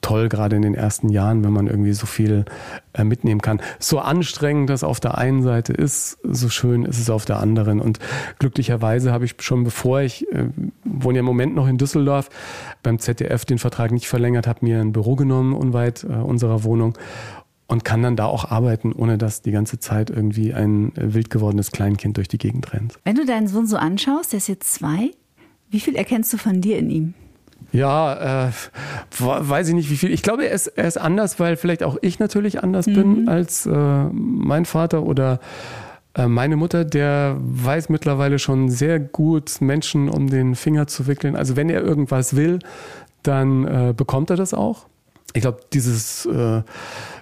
toll, 0.00 0.28
gerade 0.28 0.56
in 0.56 0.62
den 0.62 0.74
ersten 0.74 1.08
Jahren, 1.08 1.44
wenn 1.44 1.52
man 1.52 1.66
irgendwie 1.66 1.92
so 1.92 2.06
viel 2.06 2.44
äh, 2.92 3.04
mitnehmen 3.04 3.40
kann. 3.40 3.60
So 3.78 3.98
anstrengend 3.98 4.70
das 4.70 4.82
auf 4.82 5.00
der 5.00 5.18
einen 5.18 5.42
Seite 5.42 5.72
ist, 5.72 6.18
so 6.22 6.48
schön 6.48 6.84
ist 6.84 6.98
es 6.98 7.10
auf 7.10 7.24
der 7.24 7.38
anderen. 7.40 7.80
Und 7.80 7.98
glücklicherweise 8.38 9.12
habe 9.12 9.24
ich 9.24 9.34
schon 9.40 9.64
bevor 9.64 10.00
ich, 10.00 10.30
äh, 10.32 10.46
wohne 10.84 11.18
ja 11.18 11.20
im 11.20 11.26
Moment 11.26 11.54
noch 11.54 11.68
in 11.68 11.78
Düsseldorf, 11.78 12.30
beim 12.82 12.98
ZDF 12.98 13.44
den 13.44 13.58
Vertrag 13.58 13.92
nicht 13.92 14.08
verlängert, 14.08 14.46
habe 14.46 14.64
mir 14.64 14.80
ein 14.80 14.92
Büro 14.92 15.16
genommen 15.16 15.52
unweit 15.52 16.04
äh, 16.04 16.14
unserer 16.14 16.64
Wohnung 16.64 16.96
und 17.66 17.84
kann 17.84 18.02
dann 18.02 18.16
da 18.16 18.26
auch 18.26 18.50
arbeiten, 18.50 18.92
ohne 18.92 19.16
dass 19.16 19.42
die 19.42 19.52
ganze 19.52 19.78
Zeit 19.78 20.10
irgendwie 20.10 20.52
ein 20.52 20.96
äh, 20.96 21.14
wild 21.14 21.30
gewordenes 21.30 21.70
Kleinkind 21.70 22.16
durch 22.16 22.28
die 22.28 22.38
Gegend 22.38 22.72
rennt. 22.72 22.98
Wenn 23.04 23.14
du 23.14 23.24
deinen 23.24 23.46
Sohn 23.46 23.66
so 23.66 23.76
anschaust, 23.76 24.32
der 24.32 24.38
ist 24.38 24.48
jetzt 24.48 24.72
zwei, 24.74 25.12
wie 25.70 25.78
viel 25.78 25.94
erkennst 25.94 26.32
du 26.32 26.36
von 26.36 26.60
dir 26.60 26.78
in 26.78 26.90
ihm? 26.90 27.14
Ja, 27.72 28.48
äh, 28.48 28.52
weiß 29.18 29.68
ich 29.68 29.74
nicht 29.74 29.90
wie 29.90 29.96
viel. 29.96 30.12
Ich 30.12 30.22
glaube, 30.22 30.46
er 30.46 30.52
ist, 30.52 30.66
er 30.66 30.88
ist 30.88 30.98
anders, 30.98 31.38
weil 31.38 31.56
vielleicht 31.56 31.82
auch 31.82 31.96
ich 32.02 32.18
natürlich 32.18 32.62
anders 32.62 32.86
mhm. 32.86 32.94
bin 32.94 33.28
als 33.28 33.66
äh, 33.66 33.70
mein 34.12 34.64
Vater 34.64 35.04
oder 35.04 35.40
äh, 36.14 36.26
meine 36.26 36.56
Mutter. 36.56 36.84
Der 36.84 37.36
weiß 37.38 37.88
mittlerweile 37.88 38.38
schon 38.38 38.70
sehr 38.70 38.98
gut, 38.98 39.60
Menschen 39.60 40.08
um 40.08 40.28
den 40.28 40.54
Finger 40.54 40.86
zu 40.86 41.06
wickeln. 41.06 41.36
Also 41.36 41.56
wenn 41.56 41.70
er 41.70 41.82
irgendwas 41.82 42.34
will, 42.34 42.58
dann 43.22 43.66
äh, 43.66 43.94
bekommt 43.96 44.30
er 44.30 44.36
das 44.36 44.54
auch. 44.54 44.86
Ich 45.32 45.42
glaube, 45.42 45.60
dieses 45.72 46.26
äh, 46.26 46.62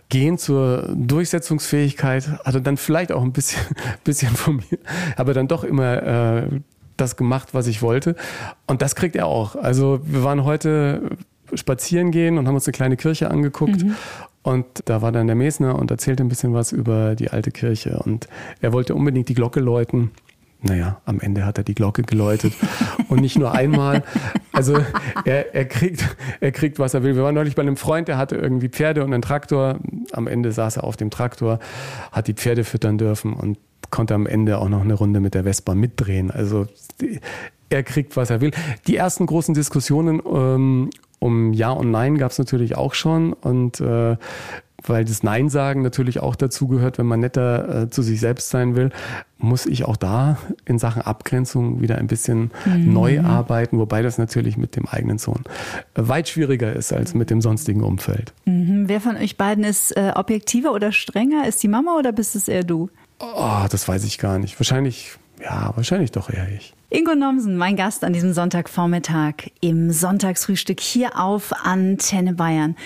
Gehen 0.09 0.38
zur 0.38 0.88
Durchsetzungsfähigkeit 0.95 2.26
hatte 2.45 2.62
dann 2.62 2.78
vielleicht 2.78 3.12
auch 3.12 3.23
ein 3.23 3.33
bisschen, 3.33 3.61
bisschen 4.05 4.35
von 4.35 4.57
mir, 4.57 4.78
aber 5.17 5.35
dann 5.35 5.49
doch 5.49 5.64
immer 5.64 6.02
äh, 6.02 6.61
das 7.00 7.17
gemacht, 7.17 7.49
was 7.52 7.67
ich 7.67 7.83
wollte. 7.83 8.17
Und 8.67 8.83
das 8.83 8.95
kriegt 8.95 9.17
er 9.17 9.26
auch. 9.26 9.57
Also 9.57 10.00
wir 10.05 10.25
waren 10.25 10.45
heute 10.45 11.17
spazieren 11.55 12.11
gehen 12.11 12.38
und 12.38 12.47
haben 12.47 12.55
uns 12.55 12.67
eine 12.67 12.73
kleine 12.73 12.97
Kirche 12.97 13.31
angeguckt. 13.31 13.83
Mhm. 13.83 13.95
Und 14.43 14.67
da 14.85 15.02
war 15.02 15.12
dann 15.12 15.26
der 15.26 15.37
Mesner 15.37 15.78
und 15.78 15.90
erzählte 15.90 16.23
ein 16.23 16.28
bisschen 16.28 16.55
was 16.55 16.73
über 16.73 17.14
die 17.14 17.31
alte 17.31 17.50
Kirche. 17.50 18.00
Und 18.05 18.28
er 18.61 18.73
wollte 18.73 18.95
unbedingt 18.95 19.28
die 19.28 19.35
Glocke 19.35 19.61
läuten. 19.61 20.11
Naja, 20.61 21.00
am 21.05 21.21
Ende 21.21 21.45
hat 21.45 21.59
er 21.59 21.65
die 21.65 21.75
Glocke 21.75 22.03
geläutet 22.03 22.53
und 23.09 23.21
nicht 23.21 23.38
nur 23.38 23.53
einmal. 23.53 24.03
Also 24.53 24.77
er, 25.25 25.55
er, 25.55 25.65
kriegt, 25.67 26.05
er 26.41 26.50
kriegt, 26.50 26.81
was 26.81 26.95
er 26.95 27.05
will. 27.05 27.15
Wir 27.15 27.23
waren 27.23 27.35
neulich 27.35 27.55
bei 27.55 27.62
einem 27.62 27.77
Freund, 27.77 28.09
der 28.09 28.19
hatte 28.19 28.35
irgendwie 28.35 28.69
Pferde 28.69 29.05
und 29.05 29.12
einen 29.12 29.23
Traktor. 29.23 29.79
Am 30.12 30.27
Ende 30.27 30.50
saß 30.50 30.79
er 30.79 30.85
auf 30.85 30.97
dem 30.97 31.11
Traktor, 31.11 31.61
hat 32.11 32.27
die 32.27 32.35
Pferde 32.35 32.65
füttern 32.65 32.99
dürfen 32.99 33.35
und 33.35 33.59
konnte 33.91 34.15
am 34.15 34.27
Ende 34.27 34.59
auch 34.59 34.69
noch 34.69 34.83
eine 34.83 34.95
Runde 34.95 35.21
mit 35.21 35.35
der 35.35 35.45
Vespa 35.45 35.77
mitdrehen. 35.77 36.31
Also 36.33 36.67
er 37.71 37.83
kriegt, 37.83 38.17
was 38.17 38.31
er 38.31 38.41
will. 38.41 38.53
Die 38.87 38.97
ersten 38.97 39.27
großen 39.27 39.55
Diskussionen 39.55 40.23
ähm, 40.25 40.91
um 41.19 41.53
Ja 41.53 41.71
und 41.71 41.91
Nein 41.91 42.19
gab 42.19 42.31
es 42.31 42.39
natürlich 42.39 42.77
auch 42.77 42.95
schon. 42.95 43.33
Und 43.33 43.81
äh, 43.81 44.17
weil 44.87 45.05
das 45.05 45.23
Nein 45.23 45.49
sagen 45.49 45.83
natürlich 45.83 46.21
auch 46.21 46.37
dazu 46.37 46.69
gehört, 46.69 46.99
wenn 46.99 47.07
man 47.07 47.21
netter 47.21 47.83
äh, 47.83 47.91
zu 47.91 48.03
sich 48.03 48.21
selbst 48.21 48.51
sein 48.51 48.77
will, 48.77 48.91
muss 49.37 49.67
ich 49.67 49.85
auch 49.85 49.97
da 49.97 50.39
in 50.65 50.79
Sachen 50.79 51.03
Abgrenzung 51.03 51.81
wieder 51.81 51.99
ein 51.99 52.07
bisschen 52.07 52.53
mhm. 52.65 52.93
neu 52.93 53.21
arbeiten, 53.21 53.79
wobei 53.79 54.03
das 54.03 54.19
natürlich 54.19 54.57
mit 54.57 54.77
dem 54.77 54.87
eigenen 54.87 55.19
Sohn 55.19 55.43
weit 55.95 56.29
schwieriger 56.29 56.73
ist 56.73 56.93
als 56.93 57.15
mit 57.15 57.31
dem 57.31 57.41
sonstigen 57.41 57.83
Umfeld. 57.83 58.33
Mhm. 58.45 58.85
Wer 58.87 59.01
von 59.01 59.17
euch 59.17 59.37
beiden 59.37 59.65
ist 59.65 59.97
äh, 59.97 60.13
objektiver 60.15 60.73
oder 60.73 60.93
strenger? 60.93 61.47
Ist 61.47 61.63
die 61.63 61.69
Mama 61.69 61.97
oder 61.99 62.13
bist 62.13 62.37
es 62.37 62.47
eher 62.47 62.65
du? 62.65 62.89
Oh, 63.19 63.67
das 63.69 63.89
weiß 63.89 64.05
ich 64.05 64.19
gar 64.19 64.39
nicht. 64.39 64.59
Wahrscheinlich, 64.61 65.17
ja, 65.43 65.73
wahrscheinlich 65.75 66.13
doch 66.13 66.31
eher 66.31 66.47
ich. 66.57 66.75
Ingo 66.90 67.14
Nomsen, 67.14 67.59
mein 67.59 67.76
Gast 67.76 68.02
an 68.02 68.14
diesem 68.14 68.33
Sonntagvormittag 68.33 69.50
im 69.61 69.90
Sonntagsfrühstück 69.90 70.80
hier 70.80 71.21
auf 71.21 71.52
Antenne 71.66 72.33
Bayern. 72.33 72.76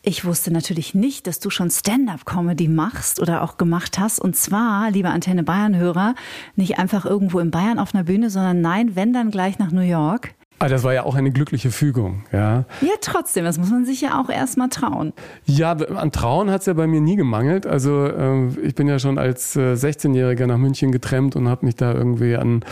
Ich 0.00 0.24
wusste 0.24 0.50
natürlich 0.50 0.94
nicht, 0.94 1.26
dass 1.26 1.40
du 1.40 1.50
schon 1.50 1.70
Stand-up-Comedy 1.70 2.68
machst 2.68 3.20
oder 3.20 3.42
auch 3.42 3.58
gemacht 3.58 3.98
hast. 3.98 4.18
Und 4.18 4.34
zwar, 4.34 4.90
liebe 4.90 5.10
Antenne 5.10 5.42
Bayern-Hörer, 5.42 6.14
nicht 6.56 6.78
einfach 6.78 7.04
irgendwo 7.04 7.38
in 7.38 7.50
Bayern 7.50 7.78
auf 7.78 7.94
einer 7.94 8.04
Bühne, 8.04 8.30
sondern 8.30 8.62
nein, 8.62 8.96
wenn 8.96 9.12
dann 9.12 9.30
gleich 9.30 9.58
nach 9.58 9.72
New 9.72 9.82
York. 9.82 10.34
Ah, 10.60 10.68
das 10.68 10.84
war 10.84 10.94
ja 10.94 11.02
auch 11.02 11.16
eine 11.16 11.32
glückliche 11.32 11.70
Fügung, 11.70 12.24
ja. 12.32 12.64
Ja, 12.80 12.94
trotzdem, 13.00 13.44
das 13.44 13.58
muss 13.58 13.70
man 13.70 13.84
sich 13.84 14.00
ja 14.00 14.20
auch 14.20 14.30
erstmal 14.30 14.68
trauen. 14.68 15.12
Ja, 15.44 15.72
an 15.72 16.12
Trauen 16.12 16.48
hat 16.48 16.60
es 16.60 16.66
ja 16.66 16.72
bei 16.72 16.86
mir 16.86 17.00
nie 17.00 17.16
gemangelt. 17.16 17.66
Also 17.66 18.06
äh, 18.06 18.48
ich 18.62 18.74
bin 18.74 18.86
ja 18.86 18.98
schon 18.98 19.18
als 19.18 19.56
äh, 19.56 19.74
16-Jähriger 19.74 20.46
nach 20.46 20.56
München 20.56 20.92
getrennt 20.92 21.34
und 21.34 21.48
habe 21.48 21.66
mich 21.66 21.74
da 21.74 21.92
irgendwie 21.92 22.36
an 22.36 22.64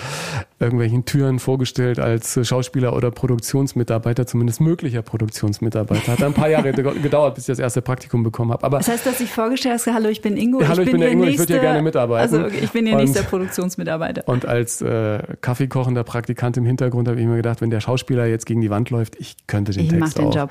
irgendwelchen 0.62 1.04
Türen 1.04 1.38
vorgestellt 1.38 1.98
als 1.98 2.38
Schauspieler 2.46 2.94
oder 2.96 3.10
Produktionsmitarbeiter, 3.10 4.26
zumindest 4.26 4.60
möglicher 4.60 5.02
Produktionsmitarbeiter. 5.02 6.12
Hat 6.12 6.22
ein 6.22 6.32
paar 6.32 6.48
Jahre 6.48 6.72
gedauert, 6.72 7.34
bis 7.34 7.44
ich 7.44 7.52
das 7.52 7.58
erste 7.58 7.82
Praktikum 7.82 8.22
bekommen 8.22 8.52
habe. 8.52 8.64
Aber 8.64 8.78
das 8.78 8.88
heißt, 8.88 9.04
dass 9.04 9.20
ich 9.20 9.30
vorgestellt 9.30 9.80
habe, 9.80 9.94
hallo, 9.94 10.08
ich 10.08 10.22
bin 10.22 10.36
Ingo, 10.36 10.60
ja, 10.60 10.68
hallo, 10.68 10.82
ich, 10.82 10.90
bin, 10.90 11.00
der 11.00 11.10
Ingo, 11.10 11.24
nächste, 11.24 11.42
ich 11.42 11.48
würde 11.48 11.52
hier 11.54 11.62
gerne 11.62 11.82
mitarbeiten. 11.82 12.42
Also 12.42 12.46
ich 12.46 12.70
bin 12.70 12.86
hier 12.86 12.96
nächster 12.96 13.22
Produktionsmitarbeiter. 13.22 14.22
Und 14.26 14.46
als 14.46 14.80
äh, 14.80 15.18
Kaffeekochender 15.40 16.04
Praktikant 16.04 16.56
im 16.56 16.64
Hintergrund 16.64 17.08
habe 17.08 17.20
ich 17.20 17.26
mir 17.26 17.36
gedacht, 17.36 17.60
wenn 17.60 17.70
der 17.70 17.80
Schauspieler 17.80 18.26
jetzt 18.26 18.46
gegen 18.46 18.60
die 18.60 18.70
Wand 18.70 18.90
läuft, 18.90 19.16
ich 19.18 19.36
könnte 19.46 19.72
den 19.72 19.84
ich 19.84 19.90
Text 19.90 20.00
mach 20.00 20.12
den 20.12 20.26
auch. 20.26 20.34
Job. 20.34 20.50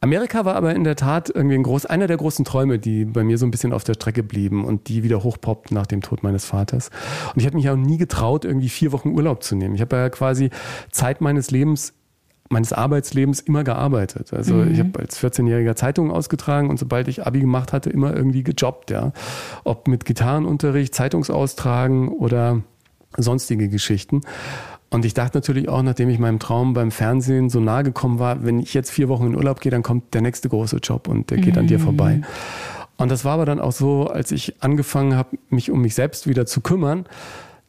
Amerika 0.00 0.44
war 0.44 0.56
aber 0.56 0.74
in 0.74 0.84
der 0.84 0.96
Tat 0.96 1.30
irgendwie 1.32 1.54
ein 1.54 1.62
groß, 1.62 1.86
einer 1.86 2.06
der 2.06 2.16
großen 2.16 2.44
Träume, 2.44 2.78
die 2.78 3.04
bei 3.04 3.22
mir 3.22 3.38
so 3.38 3.46
ein 3.46 3.50
bisschen 3.50 3.72
auf 3.72 3.84
der 3.84 3.94
Strecke 3.94 4.22
blieben 4.22 4.64
und 4.64 4.88
die 4.88 5.02
wieder 5.02 5.22
hochpoppt 5.22 5.70
nach 5.70 5.86
dem 5.86 6.02
Tod 6.02 6.22
meines 6.22 6.44
Vaters. 6.44 6.90
Und 7.34 7.40
ich 7.40 7.46
habe 7.46 7.56
mich 7.56 7.68
auch 7.70 7.76
nie 7.76 7.98
getraut, 7.98 8.44
irgendwie 8.44 8.68
vier 8.68 8.92
Wochen 8.92 9.10
Urlaub 9.10 9.42
zu 9.42 9.51
nehmen. 9.56 9.74
Ich 9.74 9.80
habe 9.80 9.96
ja 9.96 10.08
quasi 10.10 10.50
Zeit 10.90 11.20
meines 11.20 11.50
Lebens 11.50 11.94
meines 12.52 12.72
Arbeitslebens 12.72 13.40
immer 13.40 13.64
gearbeitet. 13.64 14.32
Also 14.32 14.54
mhm. 14.54 14.72
ich 14.72 14.78
habe 14.78 15.00
als 15.00 15.18
14-jähriger 15.18 15.74
Zeitungen 15.74 16.12
ausgetragen 16.12 16.70
und 16.70 16.78
sobald 16.78 17.08
ich 17.08 17.26
Abi 17.26 17.40
gemacht 17.40 17.72
hatte, 17.72 17.88
immer 17.88 18.14
irgendwie 18.14 18.42
gejobbt, 18.42 18.90
ja. 18.90 19.12
Ob 19.64 19.88
mit 19.88 20.04
Gitarrenunterricht, 20.04 20.94
Zeitungsaustragen 20.94 22.08
oder 22.08 22.60
sonstige 23.16 23.68
Geschichten. 23.68 24.20
Und 24.90 25.06
ich 25.06 25.14
dachte 25.14 25.38
natürlich 25.38 25.70
auch, 25.70 25.82
nachdem 25.82 26.10
ich 26.10 26.18
meinem 26.18 26.38
Traum 26.38 26.74
beim 26.74 26.90
Fernsehen 26.90 27.48
so 27.48 27.60
nahe 27.60 27.82
gekommen 27.82 28.18
war, 28.18 28.44
wenn 28.44 28.60
ich 28.60 28.74
jetzt 28.74 28.90
vier 28.90 29.08
Wochen 29.08 29.28
in 29.28 29.34
Urlaub 29.34 29.60
gehe, 29.60 29.72
dann 29.72 29.82
kommt 29.82 30.12
der 30.12 30.20
nächste 30.20 30.50
große 30.50 30.76
Job 30.76 31.08
und 31.08 31.30
der 31.30 31.38
geht 31.38 31.54
mhm. 31.54 31.60
an 31.60 31.66
dir 31.66 31.80
vorbei. 31.80 32.20
Und 32.98 33.10
das 33.10 33.24
war 33.24 33.32
aber 33.32 33.46
dann 33.46 33.58
auch 33.58 33.72
so, 33.72 34.08
als 34.08 34.30
ich 34.30 34.62
angefangen 34.62 35.16
habe, 35.16 35.38
mich 35.48 35.70
um 35.70 35.80
mich 35.80 35.94
selbst 35.94 36.26
wieder 36.26 36.44
zu 36.44 36.60
kümmern, 36.60 37.06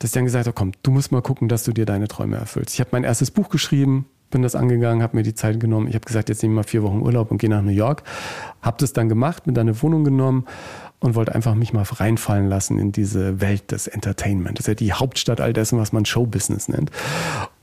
dass 0.03 0.09
ich 0.09 0.15
dann 0.15 0.25
gesagt 0.25 0.47
habe, 0.47 0.53
komm, 0.53 0.73
du 0.83 0.91
musst 0.91 1.13
mal 1.13 1.21
gucken, 1.21 1.47
dass 1.47 1.63
du 1.63 1.71
dir 1.71 1.85
deine 1.85 2.09
Träume 2.09 2.35
erfüllst. 2.35 2.73
Ich 2.73 2.81
habe 2.81 2.89
mein 2.91 3.05
erstes 3.05 3.31
Buch 3.31 3.47
geschrieben, 3.47 4.05
bin 4.31 4.41
das 4.41 4.53
angegangen, 4.53 5.01
habe 5.01 5.15
mir 5.15 5.23
die 5.23 5.33
Zeit 5.33 5.61
genommen. 5.61 5.87
Ich 5.87 5.95
habe 5.95 6.03
gesagt, 6.03 6.27
jetzt 6.27 6.43
nehme 6.43 6.53
ich 6.53 6.55
mal 6.57 6.63
vier 6.63 6.83
Wochen 6.83 6.99
Urlaub 7.01 7.31
und 7.31 7.37
gehe 7.37 7.49
nach 7.49 7.61
New 7.61 7.71
York. 7.71 8.03
Habe 8.61 8.75
das 8.81 8.91
dann 8.91 9.07
gemacht, 9.07 9.47
mir 9.47 9.57
eine 9.57 9.81
Wohnung 9.81 10.03
genommen 10.03 10.45
und 10.99 11.15
wollte 11.15 11.33
einfach 11.33 11.55
mich 11.55 11.71
mal 11.71 11.83
reinfallen 11.83 12.49
lassen 12.49 12.79
in 12.79 12.91
diese 12.91 13.39
Welt 13.39 13.71
des 13.71 13.87
Entertainment. 13.87 14.59
Das 14.59 14.63
ist 14.63 14.67
ja 14.67 14.73
die 14.73 14.91
Hauptstadt 14.91 15.39
all 15.39 15.53
dessen, 15.53 15.79
was 15.79 15.93
man 15.93 16.03
Showbusiness 16.03 16.67
nennt. 16.67 16.91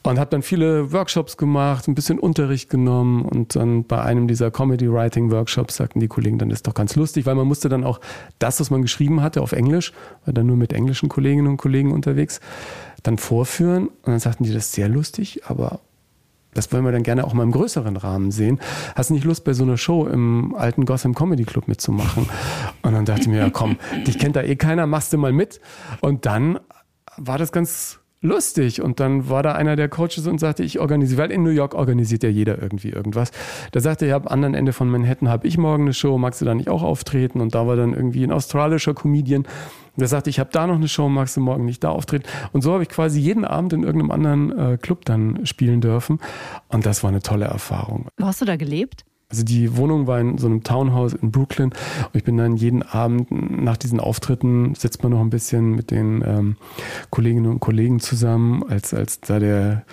Und 0.02 0.18
habe 0.18 0.30
dann 0.30 0.42
viele 0.42 0.92
Workshops 0.92 1.36
gemacht, 1.36 1.86
ein 1.86 1.94
bisschen 1.94 2.18
Unterricht 2.18 2.70
genommen 2.70 3.22
und 3.22 3.54
dann 3.54 3.84
bei 3.84 4.00
einem 4.00 4.28
dieser 4.28 4.50
Comedy 4.50 4.90
Writing 4.90 5.30
Workshops 5.30 5.76
sagten 5.76 6.00
die 6.00 6.08
Kollegen, 6.08 6.38
dann 6.38 6.50
ist 6.50 6.66
doch 6.66 6.72
ganz 6.72 6.96
lustig, 6.96 7.26
weil 7.26 7.34
man 7.34 7.46
musste 7.46 7.68
dann 7.68 7.84
auch 7.84 8.00
das, 8.38 8.60
was 8.60 8.70
man 8.70 8.80
geschrieben 8.80 9.20
hatte 9.20 9.42
auf 9.42 9.52
Englisch, 9.52 9.92
war 10.24 10.32
dann 10.32 10.46
nur 10.46 10.56
mit 10.56 10.72
englischen 10.72 11.10
Kolleginnen 11.10 11.48
und 11.48 11.58
Kollegen 11.58 11.92
unterwegs, 11.92 12.40
dann 13.02 13.18
vorführen. 13.18 13.88
Und 13.88 14.06
dann 14.06 14.20
sagten 14.20 14.44
die, 14.44 14.54
das 14.54 14.66
ist 14.66 14.72
sehr 14.72 14.88
lustig, 14.88 15.42
aber 15.46 15.80
das 16.54 16.72
wollen 16.72 16.84
wir 16.84 16.92
dann 16.92 17.02
gerne 17.02 17.24
auch 17.24 17.34
mal 17.34 17.42
im 17.42 17.52
größeren 17.52 17.96
Rahmen 17.96 18.30
sehen. 18.30 18.58
Hast 18.96 19.10
du 19.10 19.14
nicht 19.14 19.24
Lust, 19.24 19.44
bei 19.44 19.52
so 19.52 19.62
einer 19.62 19.76
Show 19.76 20.06
im 20.06 20.54
alten 20.54 20.84
Gotham 20.84 21.14
Comedy 21.14 21.44
Club 21.44 21.68
mitzumachen? 21.68 22.26
Und 22.82 22.92
dann 22.92 23.04
dachte 23.04 23.22
ich 23.22 23.28
mir, 23.28 23.38
ja 23.38 23.50
komm, 23.50 23.76
dich 24.06 24.18
kennt 24.18 24.34
da 24.34 24.42
eh 24.42 24.56
keiner, 24.56 24.86
machst 24.86 25.12
du 25.12 25.18
mal 25.18 25.32
mit. 25.32 25.60
Und 26.00 26.26
dann 26.26 26.58
war 27.16 27.38
das 27.38 27.52
ganz 27.52 28.00
lustig. 28.22 28.82
Und 28.82 29.00
dann 29.00 29.28
war 29.28 29.42
da 29.42 29.52
einer 29.52 29.76
der 29.76 29.88
Coaches 29.88 30.26
und 30.26 30.38
sagte, 30.38 30.62
ich 30.62 30.78
organisiere, 30.78 31.22
weil 31.22 31.30
in 31.30 31.42
New 31.42 31.50
York 31.50 31.74
organisiert 31.74 32.22
ja 32.22 32.28
jeder 32.28 32.60
irgendwie 32.60 32.90
irgendwas. 32.90 33.30
Da 33.72 33.80
sagte 33.80 34.04
er, 34.04 34.10
ja, 34.10 34.16
am 34.16 34.28
anderen 34.28 34.54
Ende 34.54 34.72
von 34.72 34.90
Manhattan 34.90 35.28
habe 35.28 35.46
ich 35.46 35.58
morgen 35.58 35.84
eine 35.84 35.94
Show, 35.94 36.18
magst 36.18 36.40
du 36.40 36.44
da 36.44 36.54
nicht 36.54 36.68
auch 36.68 36.82
auftreten? 36.82 37.40
Und 37.40 37.54
da 37.54 37.66
war 37.66 37.76
dann 37.76 37.94
irgendwie 37.94 38.24
ein 38.24 38.32
australischer 38.32 38.94
Comedian. 38.94 39.46
Der 39.96 40.08
sagte, 40.08 40.30
ich 40.30 40.38
habe 40.38 40.50
da 40.52 40.66
noch 40.66 40.76
eine 40.76 40.88
Show, 40.88 41.08
magst 41.08 41.36
du 41.36 41.40
morgen 41.40 41.64
nicht 41.64 41.82
da 41.84 41.90
auftreten? 41.90 42.24
Und 42.52 42.62
so 42.62 42.72
habe 42.72 42.82
ich 42.82 42.88
quasi 42.88 43.20
jeden 43.20 43.44
Abend 43.44 43.72
in 43.72 43.82
irgendeinem 43.82 44.10
anderen 44.10 44.58
äh, 44.58 44.76
Club 44.78 45.04
dann 45.04 45.44
spielen 45.46 45.80
dürfen. 45.80 46.20
Und 46.68 46.86
das 46.86 47.02
war 47.02 47.10
eine 47.10 47.22
tolle 47.22 47.46
Erfahrung. 47.46 48.06
Wo 48.16 48.26
hast 48.26 48.40
du 48.40 48.44
da 48.44 48.56
gelebt? 48.56 49.04
Also 49.30 49.44
die 49.44 49.76
Wohnung 49.76 50.06
war 50.06 50.20
in 50.20 50.38
so 50.38 50.46
einem 50.46 50.64
Townhouse 50.64 51.14
in 51.14 51.30
Brooklyn 51.30 51.70
und 51.70 52.14
ich 52.14 52.24
bin 52.24 52.36
dann 52.36 52.56
jeden 52.56 52.82
Abend 52.82 53.30
nach 53.30 53.76
diesen 53.76 54.00
Auftritten 54.00 54.74
sitzt 54.74 55.02
man 55.02 55.12
noch 55.12 55.20
ein 55.20 55.30
bisschen 55.30 55.76
mit 55.76 55.92
den 55.92 56.22
ähm, 56.26 56.56
Kolleginnen 57.10 57.46
und 57.46 57.60
Kollegen 57.60 58.00
zusammen, 58.00 58.64
als, 58.68 58.92
als 58.92 59.20
da 59.20 59.38
der 59.38 59.84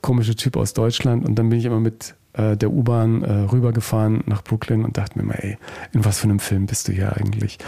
komische 0.00 0.36
Typ 0.36 0.56
aus 0.56 0.74
Deutschland 0.74 1.26
und 1.26 1.34
dann 1.36 1.48
bin 1.48 1.58
ich 1.58 1.64
immer 1.64 1.80
mit 1.80 2.14
äh, 2.34 2.56
der 2.56 2.70
U-Bahn 2.70 3.22
äh, 3.22 3.32
rübergefahren 3.32 4.22
nach 4.26 4.42
Brooklyn 4.44 4.84
und 4.84 4.96
dachte 4.96 5.18
mir 5.18 5.24
mal, 5.24 5.38
ey, 5.40 5.58
in 5.92 6.04
was 6.04 6.20
für 6.20 6.24
einem 6.24 6.38
Film 6.38 6.66
bist 6.66 6.86
du 6.86 6.92
hier 6.92 7.16
eigentlich? 7.16 7.58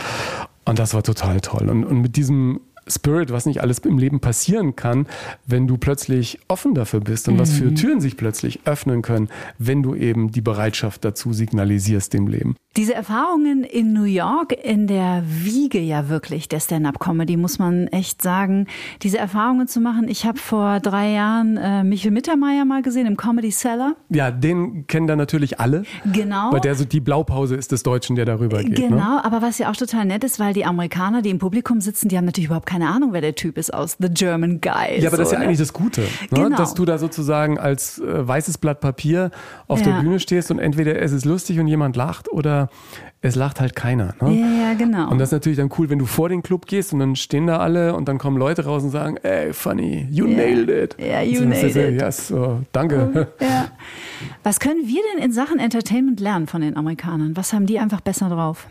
Und 0.64 0.78
das 0.78 0.94
war 0.94 1.02
total 1.02 1.40
toll. 1.40 1.68
Und, 1.68 1.84
und 1.84 2.00
mit 2.00 2.16
diesem 2.16 2.60
Spirit, 2.90 3.32
was 3.32 3.46
nicht 3.46 3.60
alles 3.60 3.78
im 3.80 3.98
Leben 3.98 4.20
passieren 4.20 4.76
kann, 4.76 5.06
wenn 5.46 5.66
du 5.66 5.76
plötzlich 5.76 6.38
offen 6.48 6.74
dafür 6.74 7.00
bist 7.00 7.28
und 7.28 7.34
mhm. 7.34 7.38
was 7.38 7.52
für 7.52 7.64
mhm. 7.64 7.74
Türen 7.76 8.00
sich 8.00 8.16
plötzlich 8.16 8.60
öffnen 8.64 9.02
können, 9.02 9.28
wenn 9.58 9.82
du 9.82 9.94
eben 9.94 10.30
die 10.30 10.40
Bereitschaft 10.40 11.04
dazu 11.04 11.32
signalisierst 11.32 12.12
dem 12.12 12.26
Leben. 12.26 12.56
Diese 12.76 12.94
Erfahrungen 12.94 13.64
in 13.64 13.92
New 13.92 14.04
York, 14.04 14.52
in 14.52 14.86
der 14.86 15.24
Wiege 15.26 15.80
ja 15.80 16.08
wirklich 16.08 16.48
der 16.48 16.60
Stand-up-Comedy, 16.60 17.36
muss 17.36 17.58
man 17.58 17.88
echt 17.88 18.22
sagen, 18.22 18.68
diese 19.02 19.18
Erfahrungen 19.18 19.66
zu 19.66 19.80
machen. 19.80 20.06
Ich 20.06 20.24
habe 20.24 20.38
vor 20.38 20.78
drei 20.78 21.10
Jahren 21.10 21.56
äh, 21.56 21.82
Michel 21.82 22.12
Mittermeier 22.12 22.64
mal 22.64 22.82
gesehen 22.82 23.06
im 23.06 23.16
Comedy 23.16 23.50
Cellar. 23.50 23.96
Ja, 24.08 24.30
den 24.30 24.86
kennen 24.86 25.08
da 25.08 25.16
natürlich 25.16 25.58
alle. 25.58 25.82
Genau. 26.12 26.52
Weil 26.52 26.60
der 26.60 26.76
so 26.76 26.84
die 26.84 27.00
Blaupause 27.00 27.56
ist 27.56 27.72
des 27.72 27.82
Deutschen, 27.82 28.14
der 28.14 28.24
darüber 28.24 28.62
geht. 28.62 28.78
Ne? 28.78 28.88
Genau, 28.88 29.16
ne? 29.16 29.24
aber 29.24 29.42
was 29.42 29.58
ja 29.58 29.68
auch 29.68 29.76
total 29.76 30.04
nett 30.04 30.22
ist, 30.22 30.38
weil 30.38 30.54
die 30.54 30.64
Amerikaner, 30.64 31.22
die 31.22 31.30
im 31.30 31.38
Publikum 31.38 31.80
sitzen, 31.80 32.08
die 32.08 32.16
haben 32.16 32.24
natürlich 32.24 32.46
überhaupt 32.46 32.66
keine 32.66 32.79
Ahnung, 32.88 33.12
wer 33.12 33.20
der 33.20 33.34
Typ 33.34 33.58
ist 33.58 33.72
aus 33.72 33.96
The 33.98 34.08
German 34.08 34.60
Guy. 34.60 35.00
Ja, 35.00 35.08
aber 35.08 35.16
so, 35.16 35.16
das 35.16 35.28
ist 35.28 35.32
ja 35.32 35.38
ne? 35.38 35.44
eigentlich 35.46 35.58
das 35.58 35.72
Gute, 35.72 36.00
ne? 36.00 36.08
genau. 36.30 36.56
dass 36.56 36.74
du 36.74 36.84
da 36.84 36.98
sozusagen 36.98 37.58
als 37.58 37.98
äh, 37.98 38.28
weißes 38.28 38.58
Blatt 38.58 38.80
Papier 38.80 39.30
auf 39.68 39.80
ja. 39.80 39.86
der 39.86 40.00
Bühne 40.00 40.20
stehst 40.20 40.50
und 40.50 40.58
entweder 40.58 41.00
es 41.00 41.12
ist 41.12 41.24
lustig 41.24 41.58
und 41.60 41.68
jemand 41.68 41.96
lacht 41.96 42.30
oder 42.30 42.68
es 43.22 43.36
lacht 43.36 43.60
halt 43.60 43.76
keiner. 43.76 44.14
Ne? 44.20 44.34
Ja, 44.34 44.46
ja, 44.46 44.74
genau. 44.74 45.10
Und 45.10 45.18
das 45.18 45.28
ist 45.28 45.32
natürlich 45.32 45.58
dann 45.58 45.70
cool, 45.78 45.90
wenn 45.90 45.98
du 45.98 46.06
vor 46.06 46.28
den 46.28 46.42
Club 46.42 46.66
gehst 46.66 46.92
und 46.92 47.00
dann 47.00 47.16
stehen 47.16 47.46
da 47.46 47.58
alle 47.58 47.94
und 47.94 48.08
dann 48.08 48.18
kommen 48.18 48.38
Leute 48.38 48.64
raus 48.64 48.82
und 48.82 48.90
sagen, 48.90 49.16
ey, 49.22 49.52
funny, 49.52 50.06
you 50.10 50.26
yeah. 50.26 50.36
nailed 50.36 50.70
it. 50.70 50.96
Ja, 50.98 51.06
yeah, 51.06 51.22
you 51.22 51.44
nailed 51.44 51.76
it. 51.76 52.00
Yes, 52.00 52.28
so, 52.28 52.62
danke. 52.72 53.28
Ja. 53.40 53.68
Was 54.42 54.60
können 54.60 54.86
wir 54.86 55.02
denn 55.12 55.22
in 55.22 55.32
Sachen 55.32 55.58
Entertainment 55.58 56.20
lernen 56.20 56.46
von 56.46 56.60
den 56.62 56.76
Amerikanern? 56.76 57.36
Was 57.36 57.52
haben 57.52 57.66
die 57.66 57.78
einfach 57.78 58.00
besser 58.00 58.28
drauf? 58.28 58.68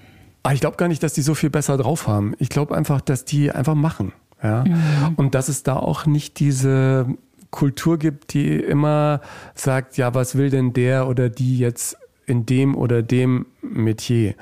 Ah, 0.49 0.53
ich 0.53 0.61
glaube 0.61 0.77
gar 0.77 0.87
nicht, 0.87 1.03
dass 1.03 1.13
die 1.13 1.21
so 1.21 1.35
viel 1.35 1.51
besser 1.51 1.77
drauf 1.77 2.07
haben. 2.07 2.33
Ich 2.39 2.49
glaube 2.49 2.75
einfach, 2.75 3.01
dass 3.01 3.23
die 3.23 3.51
einfach 3.51 3.75
machen. 3.75 4.13
Ja? 4.41 4.63
Mhm. 4.63 5.13
Und 5.15 5.35
dass 5.35 5.47
es 5.47 5.61
da 5.61 5.75
auch 5.75 6.07
nicht 6.07 6.39
diese 6.39 7.05
Kultur 7.51 7.99
gibt, 7.99 8.33
die 8.33 8.55
immer 8.55 9.21
sagt, 9.53 9.97
ja, 9.97 10.15
was 10.15 10.35
will 10.35 10.49
denn 10.49 10.73
der 10.73 11.07
oder 11.07 11.29
die 11.29 11.59
jetzt 11.59 11.97
in 12.25 12.47
dem 12.47 12.75
oder 12.75 13.03
dem 13.03 13.45
Metier, 13.61 14.33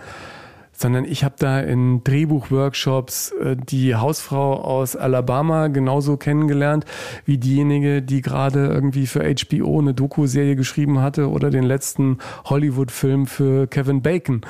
sondern 0.72 1.04
ich 1.04 1.26
habe 1.26 1.36
da 1.40 1.60
in 1.60 2.06
Drehbuchworkshops 2.06 3.32
äh, 3.32 3.58
die 3.58 3.96
Hausfrau 3.96 4.62
aus 4.62 4.96
Alabama 4.96 5.68
genauso 5.68 6.16
kennengelernt 6.16 6.86
wie 7.26 7.38
diejenige, 7.38 8.02
die 8.02 8.22
gerade 8.22 8.68
irgendwie 8.68 9.08
für 9.08 9.24
HBO 9.24 9.80
eine 9.80 9.94
Doku-Serie 9.94 10.56
geschrieben 10.56 11.02
hatte 11.02 11.30
oder 11.30 11.50
den 11.50 11.64
letzten 11.64 12.20
Hollywood-Film 12.46 13.28
für 13.28 13.68
Kevin 13.68 14.02
Bacon. 14.02 14.42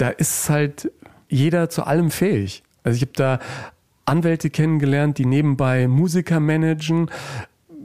Da 0.00 0.08
ist 0.08 0.48
halt 0.48 0.90
jeder 1.28 1.68
zu 1.68 1.82
allem 1.82 2.10
fähig. 2.10 2.62
Also 2.84 2.96
ich 2.96 3.02
habe 3.02 3.12
da 3.16 3.38
Anwälte 4.06 4.48
kennengelernt, 4.48 5.18
die 5.18 5.26
nebenbei 5.26 5.88
Musiker 5.88 6.40
managen, 6.40 7.10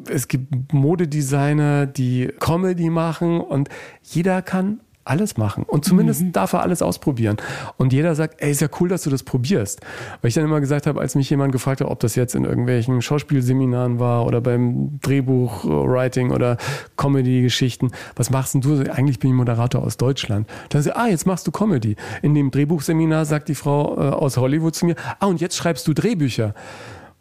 es 0.09 0.29
gibt 0.29 0.71
Modedesigner, 0.71 1.85
die 1.85 2.29
Comedy 2.39 2.89
machen 2.89 3.41
und 3.41 3.67
jeder 4.01 4.41
kann 4.41 4.79
alles 5.05 5.37
machen. 5.37 5.63
Und 5.63 5.85
zumindest 5.85 6.21
mhm. 6.21 6.31
darf 6.31 6.53
er 6.53 6.61
alles 6.61 6.81
ausprobieren. 6.81 7.37
Und 7.77 7.93
jeder 7.93 8.15
sagt, 8.15 8.41
ey, 8.41 8.51
ist 8.51 8.61
ja 8.61 8.67
cool, 8.79 8.89
dass 8.89 9.03
du 9.03 9.09
das 9.09 9.23
probierst. 9.23 9.81
Weil 10.21 10.29
ich 10.29 10.33
dann 10.33 10.43
immer 10.43 10.59
gesagt 10.59 10.87
habe, 10.87 10.99
als 10.99 11.15
mich 11.15 11.29
jemand 11.29 11.51
gefragt 11.51 11.81
hat, 11.81 11.87
ob 11.87 11.99
das 11.99 12.15
jetzt 12.15 12.35
in 12.35 12.43
irgendwelchen 12.43 13.01
Schauspielseminaren 13.01 13.99
war 13.99 14.25
oder 14.25 14.41
beim 14.41 14.99
Drehbuchwriting 15.01 16.31
oder 16.31 16.57
Comedy-Geschichten, 16.97 17.91
was 18.15 18.31
machst 18.31 18.55
denn 18.55 18.61
du? 18.61 18.79
Eigentlich 18.91 19.19
bin 19.19 19.29
ich 19.29 19.35
Moderator 19.35 19.83
aus 19.83 19.97
Deutschland. 19.97 20.49
Dann 20.69 20.81
sagt 20.81 20.97
ah, 20.97 21.07
jetzt 21.07 21.27
machst 21.27 21.45
du 21.45 21.51
Comedy. 21.51 21.95
In 22.21 22.33
dem 22.33 22.49
Drehbuchseminar 22.49 23.25
sagt 23.25 23.47
die 23.47 23.55
Frau 23.55 23.95
äh, 23.97 24.09
aus 24.09 24.37
Hollywood 24.37 24.75
zu 24.75 24.87
mir, 24.87 24.95
ah, 25.19 25.27
und 25.27 25.39
jetzt 25.39 25.55
schreibst 25.55 25.87
du 25.87 25.93
Drehbücher. 25.93 26.55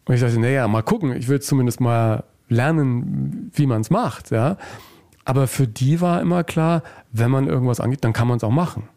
Und 0.05 0.15
ich 0.15 0.21
sagte, 0.21 0.39
naja, 0.39 0.67
mal 0.67 0.81
gucken. 0.81 1.15
Ich 1.15 1.27
will 1.27 1.39
zumindest 1.39 1.79
mal 1.79 2.23
lernen, 2.47 3.51
wie 3.53 3.65
man 3.65 3.81
es 3.81 3.89
macht, 3.89 4.31
ja. 4.31 4.57
Aber 5.25 5.47
für 5.47 5.67
die 5.67 6.01
war 6.01 6.21
immer 6.21 6.43
klar, 6.43 6.83
wenn 7.11 7.31
man 7.31 7.47
irgendwas 7.47 7.79
angeht, 7.79 8.03
dann 8.03 8.13
kann 8.13 8.27
man 8.27 8.37
es 8.37 8.43
auch 8.43 8.51
machen. 8.51 8.87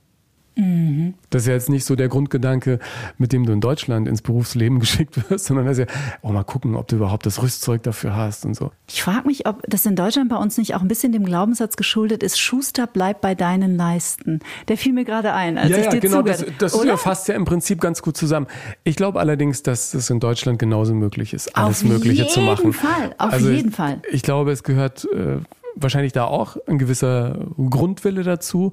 Mhm. 0.59 1.15
Das 1.31 1.43
ist 1.43 1.49
ja 1.49 1.55
jetzt 1.55 1.71
nicht 1.71 1.85
so 1.85 1.95
der 1.95 2.09
Grundgedanke, 2.09 2.81
mit 3.17 3.33
dem 3.33 3.47
du 3.47 3.53
in 3.53 3.61
Deutschland 3.61 4.09
ins 4.09 4.23
Berufsleben 4.23 4.81
geschickt 4.81 5.31
wirst, 5.31 5.47
sondern 5.47 5.67
das 5.67 5.79
ist 5.79 5.89
ja, 5.89 5.95
oh, 6.21 6.33
mal 6.33 6.43
gucken, 6.43 6.75
ob 6.75 6.89
du 6.89 6.97
überhaupt 6.97 7.27
das 7.27 7.41
Rüstzeug 7.41 7.85
dafür 7.85 8.17
hast 8.17 8.45
und 8.45 8.55
so. 8.55 8.73
Ich 8.89 9.03
frage 9.03 9.29
mich, 9.29 9.47
ob 9.47 9.63
das 9.69 9.87
in 9.87 9.95
Deutschland 9.95 10.29
bei 10.29 10.37
uns 10.37 10.59
nicht 10.59 10.75
auch 10.75 10.81
ein 10.81 10.89
bisschen 10.89 11.13
dem 11.13 11.25
Glaubenssatz 11.25 11.77
geschuldet 11.77 12.25
ist, 12.25 12.41
Schuster, 12.41 12.89
bleib 12.89 13.21
bei 13.21 13.37
deinen 13.37 13.77
Leisten. 13.77 14.41
Der 14.67 14.77
fiel 14.77 14.93
mir 14.93 15.05
gerade 15.05 15.33
ein, 15.33 15.59
als 15.59 15.71
ja, 15.71 15.77
ich 15.79 15.85
ja, 15.85 15.91
dir 15.91 16.01
genau, 16.01 16.19
zugehört 16.19 16.53
das, 16.59 16.73
das 16.73 17.01
fasst 17.01 17.29
ja 17.29 17.37
im 17.37 17.45
Prinzip 17.45 17.81
ganz 17.81 18.03
gut 18.03 18.17
zusammen. 18.17 18.49
Ich 18.83 18.97
glaube 18.97 19.21
allerdings, 19.21 19.63
dass 19.63 19.95
es 19.95 20.11
in 20.11 20.19
Deutschland 20.19 20.59
genauso 20.59 20.93
möglich 20.93 21.35
ist, 21.35 21.57
alles 21.57 21.85
Auf 21.85 21.89
Mögliche 21.89 22.27
zu 22.27 22.41
machen. 22.41 22.73
Fall, 22.73 23.15
auf 23.19 23.33
also 23.35 23.51
jeden 23.51 23.69
ich, 23.69 23.77
Fall. 23.77 24.03
Ich 24.11 24.23
glaube, 24.23 24.51
es 24.51 24.65
gehört 24.65 25.07
äh, 25.15 25.37
wahrscheinlich 25.81 26.13
da 26.13 26.25
auch 26.25 26.57
ein 26.67 26.79
gewisser 26.79 27.47
Grundwille 27.57 28.23
dazu, 28.23 28.73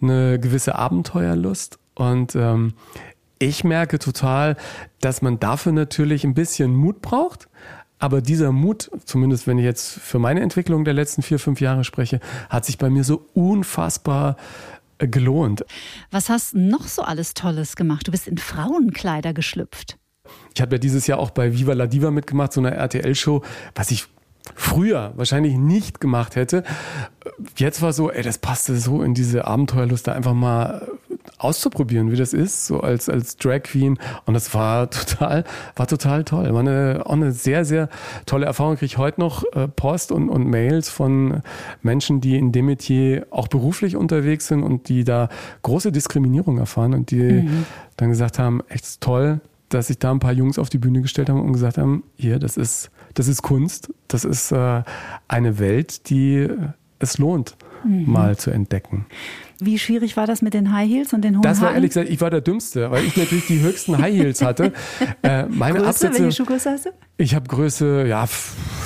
eine 0.00 0.38
gewisse 0.38 0.74
Abenteuerlust. 0.74 1.78
Und 1.94 2.34
ähm, 2.34 2.74
ich 3.38 3.64
merke 3.64 3.98
total, 3.98 4.56
dass 5.00 5.22
man 5.22 5.38
dafür 5.38 5.72
natürlich 5.72 6.24
ein 6.24 6.34
bisschen 6.34 6.74
Mut 6.74 7.02
braucht. 7.02 7.48
Aber 7.98 8.20
dieser 8.20 8.52
Mut, 8.52 8.90
zumindest 9.04 9.46
wenn 9.46 9.58
ich 9.58 9.64
jetzt 9.64 9.98
für 9.98 10.18
meine 10.18 10.40
Entwicklung 10.40 10.84
der 10.84 10.94
letzten 10.94 11.22
vier, 11.22 11.38
fünf 11.38 11.60
Jahre 11.60 11.82
spreche, 11.84 12.20
hat 12.50 12.64
sich 12.66 12.76
bei 12.76 12.90
mir 12.90 13.04
so 13.04 13.26
unfassbar 13.32 14.36
äh, 14.98 15.08
gelohnt. 15.08 15.64
Was 16.10 16.28
hast 16.28 16.52
du 16.52 16.58
noch 16.58 16.86
so 16.88 17.02
alles 17.02 17.32
Tolles 17.34 17.74
gemacht? 17.76 18.06
Du 18.06 18.10
bist 18.10 18.28
in 18.28 18.36
Frauenkleider 18.36 19.32
geschlüpft. 19.32 19.96
Ich 20.54 20.60
habe 20.60 20.74
ja 20.74 20.78
dieses 20.78 21.06
Jahr 21.06 21.18
auch 21.18 21.30
bei 21.30 21.54
Viva 21.54 21.72
la 21.72 21.86
Diva 21.86 22.10
mitgemacht, 22.10 22.52
so 22.52 22.60
einer 22.60 22.72
RTL-Show, 22.72 23.42
was 23.74 23.90
ich 23.90 24.06
früher 24.54 25.12
wahrscheinlich 25.16 25.56
nicht 25.56 26.00
gemacht 26.00 26.36
hätte. 26.36 26.64
Jetzt 27.56 27.82
war 27.82 27.92
so, 27.92 28.10
ey, 28.10 28.22
das 28.22 28.38
passte 28.38 28.76
so 28.76 29.02
in 29.02 29.14
diese 29.14 29.46
Abenteuerlust, 29.46 30.06
da 30.06 30.12
einfach 30.12 30.34
mal 30.34 30.86
auszuprobieren, 31.38 32.10
wie 32.10 32.16
das 32.16 32.32
ist, 32.32 32.66
so 32.66 32.80
als, 32.80 33.08
als 33.08 33.36
Drag 33.36 33.62
Queen. 33.62 33.98
Und 34.24 34.34
das 34.34 34.54
war 34.54 34.90
total, 34.90 35.44
war 35.74 35.86
total 35.86 36.24
toll. 36.24 36.52
War 36.52 36.60
eine, 36.60 37.02
auch 37.04 37.12
eine 37.12 37.32
sehr, 37.32 37.64
sehr 37.64 37.88
tolle 38.24 38.46
Erfahrung. 38.46 38.76
Kriege 38.76 38.86
ich 38.86 38.98
heute 38.98 39.20
noch 39.20 39.44
äh, 39.52 39.68
Post 39.68 40.12
und, 40.12 40.28
und 40.28 40.48
Mails 40.48 40.88
von 40.88 41.42
Menschen, 41.82 42.20
die 42.20 42.36
in 42.36 42.52
dem 42.52 42.66
Metier 42.66 43.26
auch 43.30 43.48
beruflich 43.48 43.96
unterwegs 43.96 44.48
sind 44.48 44.62
und 44.62 44.88
die 44.88 45.04
da 45.04 45.28
große 45.62 45.92
Diskriminierung 45.92 46.58
erfahren 46.58 46.94
und 46.94 47.10
die 47.10 47.22
mhm. 47.22 47.66
dann 47.96 48.10
gesagt 48.10 48.38
haben, 48.38 48.62
echt 48.68 49.00
toll, 49.00 49.40
dass 49.68 49.88
sich 49.88 49.98
da 49.98 50.10
ein 50.12 50.20
paar 50.20 50.32
Jungs 50.32 50.58
auf 50.58 50.68
die 50.68 50.78
Bühne 50.78 51.02
gestellt 51.02 51.28
haben 51.28 51.40
und 51.40 51.52
gesagt 51.52 51.78
haben, 51.78 52.04
hier, 52.16 52.38
das 52.38 52.56
ist, 52.56 52.90
das 53.16 53.28
ist 53.28 53.42
Kunst, 53.42 53.92
das 54.08 54.24
ist 54.24 54.52
äh, 54.52 54.82
eine 55.26 55.58
Welt, 55.58 56.10
die 56.10 56.48
es 56.98 57.18
lohnt, 57.18 57.56
mhm. 57.84 58.10
mal 58.10 58.36
zu 58.36 58.50
entdecken. 58.50 59.06
Wie 59.58 59.78
schwierig 59.78 60.18
war 60.18 60.26
das 60.26 60.42
mit 60.42 60.52
den 60.52 60.70
High 60.70 60.88
Heels 60.88 61.12
und 61.14 61.22
den 61.22 61.36
hohen 61.36 61.42
Das 61.42 61.62
war 61.62 61.72
ehrlich 61.72 61.90
gesagt, 61.90 62.10
ich 62.10 62.20
war 62.20 62.28
der 62.28 62.42
Dümmste, 62.42 62.90
weil 62.90 63.04
ich 63.04 63.16
natürlich 63.16 63.46
die 63.46 63.60
höchsten 63.60 63.96
High 63.96 64.14
Heels 64.14 64.42
hatte. 64.42 64.72
Äh, 65.22 65.46
meine 65.46 65.78
Größe, 65.78 65.88
Absätze, 65.88 66.22
welche 66.22 66.36
Schuhgröße 66.36 66.70
hast 66.70 66.86
du? 66.86 66.90
Ich 67.16 67.34
habe 67.34 67.48
Größe, 67.48 68.06
ja, 68.06 68.26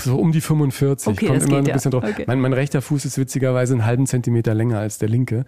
so 0.03 0.17
um 0.17 0.33
die 0.33 0.41
45. 0.41 1.09
Okay, 1.09 1.27
Kommt 1.27 1.43
immer 1.43 1.59
ein 1.59 1.65
bisschen 1.65 1.93
ja. 1.93 2.01
drauf. 2.01 2.11
Okay. 2.11 2.25
Mein, 2.27 2.41
mein 2.41 2.53
rechter 2.53 2.81
Fuß 2.81 3.05
ist 3.05 3.19
witzigerweise 3.19 3.75
einen 3.75 3.85
halben 3.85 4.07
Zentimeter 4.07 4.55
länger 4.55 4.79
als 4.79 4.99
der 4.99 5.09
linke. 5.09 5.45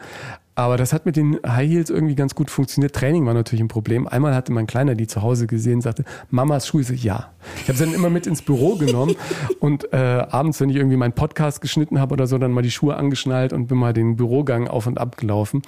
Aber 0.54 0.76
das 0.76 0.92
hat 0.92 1.06
mit 1.06 1.16
den 1.16 1.38
High 1.46 1.70
Heels 1.70 1.88
irgendwie 1.88 2.14
ganz 2.14 2.34
gut 2.34 2.50
funktioniert. 2.50 2.94
Training 2.94 3.24
war 3.24 3.32
natürlich 3.32 3.62
ein 3.62 3.68
Problem. 3.68 4.06
Einmal 4.06 4.34
hatte 4.34 4.52
mein 4.52 4.66
Kleiner 4.66 4.94
die 4.94 5.06
zu 5.06 5.22
Hause 5.22 5.46
gesehen 5.46 5.76
und 5.76 5.80
sagte, 5.80 6.04
Mamas 6.30 6.66
Schuhe. 6.66 6.84
So, 6.84 6.92
ja. 6.92 7.30
Ich 7.62 7.68
habe 7.68 7.78
sie 7.78 7.86
dann 7.86 7.94
immer 7.94 8.10
mit 8.10 8.26
ins 8.26 8.42
Büro 8.42 8.76
genommen 8.76 9.16
und 9.60 9.92
äh, 9.92 9.96
abends, 9.96 10.60
wenn 10.60 10.68
ich 10.68 10.76
irgendwie 10.76 10.96
meinen 10.96 11.14
Podcast 11.14 11.60
geschnitten 11.62 11.98
habe 12.00 12.12
oder 12.12 12.26
so, 12.26 12.36
dann 12.36 12.52
mal 12.52 12.62
die 12.62 12.70
Schuhe 12.70 12.96
angeschnallt 12.96 13.52
und 13.52 13.66
bin 13.66 13.78
mal 13.78 13.94
den 13.94 14.16
Bürogang 14.16 14.68
auf 14.68 14.86
und 14.86 14.98
ab 14.98 15.16
gelaufen. 15.16 15.62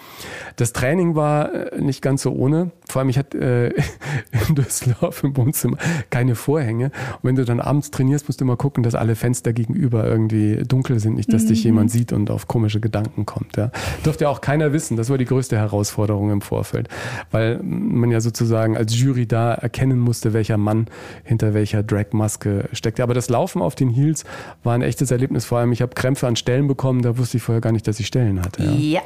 Das 0.56 0.72
Training 0.72 1.14
war 1.14 1.52
äh, 1.52 1.80
nicht 1.80 2.02
ganz 2.02 2.22
so 2.22 2.32
ohne. 2.32 2.70
Vor 2.86 3.00
allem, 3.00 3.08
ich 3.08 3.18
hatte 3.18 3.72
äh, 3.74 3.82
in 4.48 4.54
Düsseldorf 4.54 5.24
im 5.24 5.34
Wohnzimmer 5.36 5.78
keine 6.10 6.34
Vorhänge. 6.34 6.86
Und 6.86 7.20
wenn 7.22 7.36
du 7.36 7.44
dann 7.46 7.60
abends 7.60 7.90
trainierst, 7.90 8.28
musst 8.28 8.40
du 8.40 8.44
immer 8.44 8.56
gucken, 8.56 8.82
dass 8.82 8.94
alle 8.94 9.14
Fenster 9.14 9.54
gegenüber 9.54 10.06
irgendwie 10.06 10.62
dunkel 10.62 11.00
sind, 11.00 11.14
nicht, 11.14 11.32
dass 11.32 11.44
mhm. 11.44 11.48
dich 11.48 11.64
jemand 11.64 11.90
sieht 11.90 12.12
und 12.12 12.30
auf 12.30 12.48
komische 12.48 12.80
Gedanken 12.80 13.24
kommt. 13.24 13.56
Ja. 13.56 13.70
Dürfte 14.04 14.24
ja 14.24 14.30
auch 14.30 14.42
keiner 14.42 14.73
wissen. 14.74 14.98
Das 14.98 15.08
war 15.08 15.16
die 15.16 15.24
größte 15.24 15.56
Herausforderung 15.56 16.30
im 16.30 16.42
Vorfeld, 16.42 16.88
weil 17.30 17.58
man 17.62 18.10
ja 18.10 18.20
sozusagen 18.20 18.76
als 18.76 18.94
Jury 18.94 19.26
da 19.26 19.54
erkennen 19.54 19.98
musste, 19.98 20.34
welcher 20.34 20.58
Mann 20.58 20.88
hinter 21.22 21.54
welcher 21.54 21.82
Dragmaske 21.82 22.68
steckt. 22.72 23.00
Aber 23.00 23.14
das 23.14 23.30
Laufen 23.30 23.62
auf 23.62 23.74
den 23.74 23.88
Heels 23.88 24.24
war 24.62 24.74
ein 24.74 24.82
echtes 24.82 25.10
Erlebnis. 25.10 25.46
Vor 25.46 25.58
allem, 25.58 25.72
ich 25.72 25.80
habe 25.80 25.94
Krämpfe 25.94 26.26
an 26.26 26.36
Stellen 26.36 26.68
bekommen, 26.68 27.00
da 27.00 27.16
wusste 27.16 27.38
ich 27.38 27.42
vorher 27.42 27.62
gar 27.62 27.72
nicht, 27.72 27.88
dass 27.88 27.98
ich 27.98 28.06
Stellen 28.06 28.44
hatte. 28.44 28.62
Ja. 28.62 28.70
ja. 28.70 29.00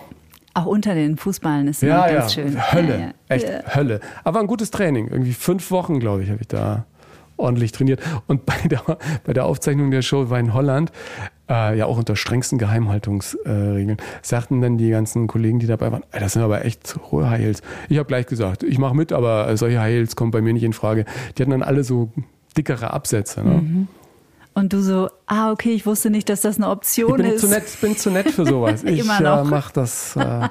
Auch 0.55 0.67
unter 0.67 0.95
den 0.95 1.17
Fußballen 1.17 1.69
ist 1.69 1.83
ja, 1.83 2.09
ganz 2.09 2.35
ja. 2.35 2.43
schön. 2.43 2.73
Hölle, 2.73 2.99
ja, 2.99 3.11
echt 3.29 3.77
Hölle. 3.77 4.01
Aber 4.25 4.41
ein 4.41 4.49
gutes 4.49 4.73
Training. 4.73 5.07
Irgendwie 5.07 5.33
fünf 5.33 5.71
Wochen, 5.71 6.01
glaube 6.01 6.25
ich, 6.25 6.31
habe 6.31 6.41
ich 6.41 6.49
da 6.49 6.85
ordentlich 7.37 7.73
trainiert. 7.73 8.01
Und 8.27 8.45
bei 8.45 8.57
der, 8.65 8.83
bei 9.25 9.33
der 9.33 9.47
Aufzeichnung 9.47 9.91
der 9.91 10.03
Show 10.03 10.31
war 10.31 10.41
in 10.41 10.55
Holland, 10.55 10.91
äh, 11.49 11.79
ja 11.79 11.87
auch 11.87 11.99
unter 11.99 12.17
strengsten 12.17 12.59
Geheimhaltungsregeln, 12.59 13.99
äh, 13.99 14.03
sagten 14.23 14.61
dann 14.61 14.79
die 14.79 14.91
ganzen 14.91 15.27
Kollegen, 15.27 15.59
die 15.59 15.67
dabei 15.67 15.93
waren, 15.93 16.05
das 16.13 16.35
sind 16.35 16.43
aber 16.43 16.65
echt 16.65 16.97
hohe 17.11 17.29
High 17.29 17.41
Heels. 17.41 17.63
Ich 17.89 17.99
habe 17.99 18.07
gleich 18.07 18.27
gesagt, 18.27 18.63
ich 18.63 18.79
mache 18.79 18.95
mit, 18.95 19.13
aber 19.13 19.57
solche 19.57 19.81
High 19.81 19.93
Heels 19.93 20.17
kommen 20.17 20.31
bei 20.31 20.41
mir 20.41 20.53
nicht 20.53 20.65
in 20.65 20.73
Frage. 20.73 21.05
Die 21.37 21.43
hatten 21.43 21.51
dann 21.51 21.63
alle 21.63 21.85
so 21.85 22.11
dickere 22.57 22.93
Absätze. 22.93 23.43
Ne? 23.43 23.51
Mhm. 23.51 23.89
Und 24.59 24.73
du 24.73 24.81
so, 24.81 25.09
ah, 25.27 25.53
okay, 25.53 25.73
ich 25.73 25.87
wusste 25.87 26.11
nicht, 26.11 26.29
dass 26.29 26.41
das 26.41 26.57
eine 26.57 26.69
Option 26.69 27.21
ich 27.21 27.27
bin 27.27 27.27
ist. 27.27 27.41
Zu 27.41 27.49
nett, 27.49 27.81
bin 27.81 27.97
zu 27.97 28.11
nett 28.11 28.31
für 28.31 28.45
sowas. 28.45 28.85
Ich. 28.89 29.01
Äh, 29.01 29.45
mache 29.45 29.73
das. 29.73 30.17
Äh, 30.17 30.49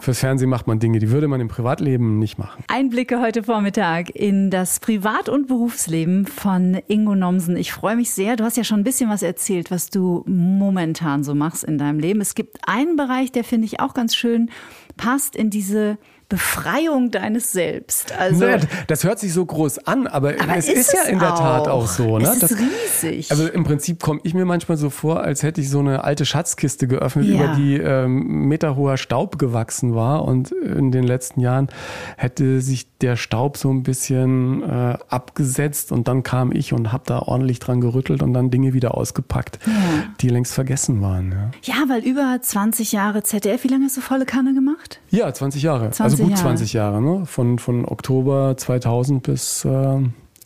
fürs 0.00 0.20
Fernsehen 0.20 0.48
macht 0.48 0.66
man 0.66 0.78
Dinge, 0.78 0.98
die 0.98 1.10
würde 1.10 1.28
man 1.28 1.40
im 1.40 1.48
Privatleben 1.48 2.18
nicht 2.18 2.38
machen. 2.38 2.64
Einblicke 2.68 3.20
heute 3.20 3.42
Vormittag 3.42 4.10
in 4.10 4.50
das 4.50 4.80
Privat- 4.80 5.28
und 5.28 5.46
Berufsleben 5.46 6.26
von 6.26 6.80
Ingo 6.88 7.14
Nomsen. 7.14 7.56
Ich 7.56 7.72
freue 7.72 7.96
mich 7.96 8.10
sehr. 8.12 8.36
Du 8.36 8.44
hast 8.44 8.56
ja 8.56 8.64
schon 8.64 8.80
ein 8.80 8.84
bisschen 8.84 9.10
was 9.10 9.22
erzählt, 9.22 9.70
was 9.70 9.90
du 9.90 10.24
momentan 10.26 11.22
so 11.22 11.34
machst 11.34 11.64
in 11.64 11.78
deinem 11.78 11.98
Leben. 11.98 12.20
Es 12.20 12.34
gibt 12.34 12.58
einen 12.66 12.96
Bereich, 12.96 13.30
der 13.30 13.44
finde 13.44 13.66
ich 13.66 13.80
auch 13.80 13.94
ganz 13.94 14.14
schön 14.14 14.50
passt 14.96 15.36
in 15.36 15.50
diese 15.50 15.98
Befreiung 16.28 17.12
deines 17.12 17.52
Selbst. 17.52 18.12
Also, 18.18 18.44
naja, 18.44 18.58
das 18.88 19.04
hört 19.04 19.20
sich 19.20 19.32
so 19.32 19.44
groß 19.46 19.86
an, 19.86 20.06
aber, 20.08 20.34
aber 20.40 20.56
es 20.56 20.68
ist, 20.68 20.92
ist, 20.92 20.92
ja 20.92 21.02
in 21.04 21.20
der 21.20 21.34
Tat 21.34 21.68
auch 21.68 21.86
so. 21.86 22.18
Ne? 22.18 22.24
Ist 22.28 22.42
das, 22.42 22.52
riesig. 22.52 23.30
Also 23.30 23.46
im 23.46 23.62
Prinzip 23.62 24.02
komme 24.02 24.20
ich 24.24 24.34
mir 24.34 24.44
manchmal 24.44 24.76
so 24.76 24.90
vor, 24.90 25.20
als 25.20 25.42
hätte 25.44 25.60
ich 25.60 25.70
so 25.70 25.78
eine 25.78 26.02
alte 26.02 26.26
Schatzkiste 26.26 26.88
geöffnet, 26.88 27.26
Ja. 27.26 27.34
über 27.36 27.54
die 27.54 27.76
ähm, 27.76 28.48
meterhoher 28.48 28.96
Staub 28.96 29.38
gewachsen 29.38 29.94
war 29.94 30.24
und 30.24 30.50
in 30.50 30.90
den 30.90 31.04
letzten 31.04 31.40
Jahren 31.40 31.68
hätte 32.16 32.60
sich 32.60 32.88
der 32.98 33.16
Staub 33.16 33.56
so 33.56 33.70
ein 33.70 33.82
bisschen 33.84 34.62
äh, 34.62 34.98
abgesetzt 35.08 35.92
und 35.92 36.08
dann 36.08 36.22
kam 36.22 36.50
ich 36.50 36.72
und 36.72 36.92
habe 36.92 37.04
da 37.06 37.20
ordentlich 37.20 37.60
dran 37.60 37.80
gerüttelt 37.80 38.22
und 38.22 38.32
dann 38.32 38.50
Dinge 38.50 38.72
wieder 38.72 38.96
ausgepackt, 38.96 39.58
die 40.20 40.28
längst 40.28 40.54
vergessen 40.54 41.00
waren. 41.02 41.52
Ja. 41.62 41.74
ja, 41.74 41.88
weil 41.88 42.02
über 42.04 42.38
20 42.40 42.92
Jahre 42.92 43.22
ZDF, 43.22 43.62
wie 43.64 43.68
lange 43.68 43.84
hast 43.84 43.96
du 43.96 44.00
volle 44.00 44.26
Kanne 44.26 44.54
gemacht? 44.54 45.00
Ja, 45.10 45.32
20 45.32 45.62
Jahre. 45.62 45.90
20 45.90 46.00
also 46.00 46.15
gut 46.24 46.30
Jahre. 46.30 46.42
20 46.42 46.72
Jahre, 46.72 47.02
ne? 47.02 47.26
Von, 47.26 47.58
von 47.58 47.84
Oktober 47.84 48.56
2000 48.56 49.22
bis 49.22 49.64
äh, 49.64 49.98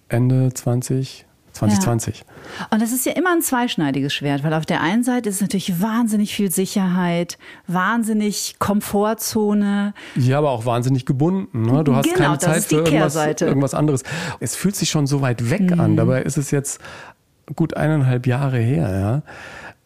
Ende 0.09 0.53
20, 0.53 1.27
2020. 1.53 2.25
Und 2.71 2.81
das 2.83 2.93
ist 2.93 3.05
ja 3.07 3.13
immer 3.13 3.33
ein 3.33 3.43
zweischneidiges 3.43 4.13
Schwert, 4.15 4.43
weil 4.45 4.55
auf 4.55 4.67
der 4.67 4.81
einen 4.81 5.03
Seite 5.05 5.29
ist 5.29 5.37
es 5.37 5.41
natürlich 5.43 5.81
wahnsinnig 5.83 6.35
viel 6.35 6.51
Sicherheit, 6.51 7.39
wahnsinnig 7.67 8.57
Komfortzone. 8.59 9.95
Ja, 10.17 10.39
aber 10.39 10.51
auch 10.51 10.65
wahnsinnig 10.65 11.07
gebunden. 11.07 11.63
Ne? 11.63 11.85
Du 11.85 11.95
hast 11.95 12.05
Genau, 12.05 12.17
keine 12.17 12.39
Zeit 12.39 12.65
für 12.65 12.77
irgendwas, 12.77 13.17
irgendwas 13.41 13.75
anderes. 13.75 14.03
Es 14.41 14.57
fühlt 14.57 14.77
sich 14.77 14.91
schon 14.91 15.07
so 15.07 15.21
weit 15.21 15.51
weg 15.51 15.73
Mhm. 15.75 15.81
an. 15.81 15.97
Dabei 15.97 16.23
ist 16.23 16.39
es 16.39 16.51
jetzt 16.51 16.81
gut 17.57 17.77
eineinhalb 17.77 18.27
Jahre 18.27 18.59
her. 18.59 19.23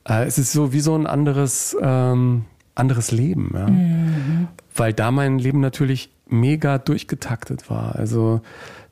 Ja? 0.07 0.21
Äh, 0.21 0.27
Es 0.27 0.39
ist 0.39 0.53
so 0.53 0.73
wie 0.73 0.81
so 0.81 0.95
ein 0.95 1.07
anderes, 1.07 1.77
ähm, 1.81 2.45
anderes 2.75 3.11
Leben. 3.11 3.51
Ja? 3.55 3.69
Mhm. 3.69 4.49
Weil 4.75 4.93
da 4.93 5.11
mein 5.11 5.39
Leben 5.39 5.61
natürlich 5.61 6.11
mega 6.27 6.79
durchgetaktet 6.79 7.71
war. 7.71 7.97
Also 7.97 8.41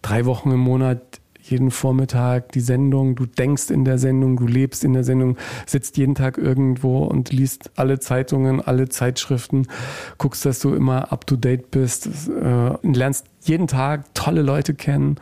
drei 0.02 0.26
Wochen 0.26 0.50
im 0.50 0.60
Monat 0.60 1.00
jeden 1.42 1.72
Vormittag 1.72 2.52
die 2.52 2.60
Sendung, 2.60 3.16
du 3.16 3.26
denkst 3.26 3.70
in 3.70 3.84
der 3.84 3.98
Sendung, 3.98 4.36
du 4.36 4.46
lebst 4.46 4.84
in 4.84 4.92
der 4.92 5.02
Sendung, 5.02 5.36
sitzt 5.66 5.96
jeden 5.96 6.14
Tag 6.14 6.38
irgendwo 6.38 6.98
und 7.04 7.32
liest 7.32 7.72
alle 7.74 7.98
Zeitungen, 7.98 8.60
alle 8.60 8.88
Zeitschriften, 8.88 9.66
guckst, 10.18 10.46
dass 10.46 10.60
du 10.60 10.72
immer 10.72 11.12
up 11.12 11.26
to 11.26 11.34
date 11.34 11.72
bist, 11.72 12.08
äh, 12.28 12.70
lernst 12.82 13.26
jeden 13.42 13.66
Tag 13.66 14.14
tolle 14.14 14.42
Leute 14.42 14.74
kennen 14.74 15.16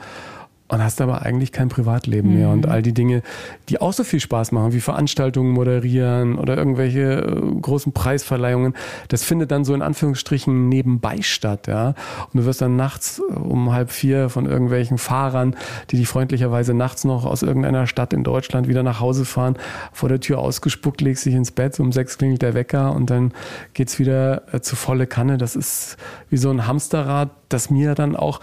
und 0.70 0.82
hast 0.82 1.00
aber 1.00 1.22
eigentlich 1.22 1.50
kein 1.50 1.68
Privatleben 1.68 2.30
mhm. 2.30 2.36
mehr. 2.36 2.48
Und 2.50 2.68
all 2.68 2.80
die 2.80 2.94
Dinge, 2.94 3.22
die 3.68 3.80
auch 3.80 3.92
so 3.92 4.04
viel 4.04 4.20
Spaß 4.20 4.52
machen, 4.52 4.72
wie 4.72 4.80
Veranstaltungen 4.80 5.52
moderieren 5.52 6.38
oder 6.38 6.56
irgendwelche 6.56 7.00
äh, 7.00 7.60
großen 7.60 7.92
Preisverleihungen, 7.92 8.74
das 9.08 9.24
findet 9.24 9.50
dann 9.50 9.64
so 9.64 9.74
in 9.74 9.82
Anführungsstrichen 9.82 10.68
nebenbei 10.68 11.22
statt. 11.22 11.66
Ja? 11.66 11.88
Und 11.88 12.40
du 12.40 12.44
wirst 12.44 12.62
dann 12.62 12.76
nachts 12.76 13.20
äh, 13.20 13.32
um 13.32 13.72
halb 13.72 13.90
vier 13.90 14.28
von 14.28 14.46
irgendwelchen 14.46 14.98
Fahrern, 14.98 15.56
die 15.90 15.96
dich 15.96 16.08
freundlicherweise 16.08 16.72
nachts 16.72 17.04
noch 17.04 17.24
aus 17.24 17.42
irgendeiner 17.42 17.88
Stadt 17.88 18.12
in 18.12 18.22
Deutschland 18.22 18.68
wieder 18.68 18.84
nach 18.84 19.00
Hause 19.00 19.24
fahren, 19.24 19.56
vor 19.92 20.08
der 20.08 20.20
Tür 20.20 20.38
ausgespuckt, 20.38 21.00
legst 21.00 21.26
dich 21.26 21.34
ins 21.34 21.50
Bett, 21.50 21.80
um 21.80 21.90
sechs 21.90 22.16
klingelt 22.16 22.42
der 22.42 22.54
Wecker 22.54 22.94
und 22.94 23.10
dann 23.10 23.32
geht's 23.74 23.98
wieder 23.98 24.54
äh, 24.54 24.60
zu 24.60 24.76
volle 24.76 25.08
Kanne. 25.08 25.36
Das 25.36 25.56
ist 25.56 25.96
wie 26.28 26.36
so 26.36 26.50
ein 26.50 26.68
Hamsterrad, 26.68 27.30
das 27.48 27.70
mir 27.70 27.94
dann 27.96 28.14
auch 28.14 28.40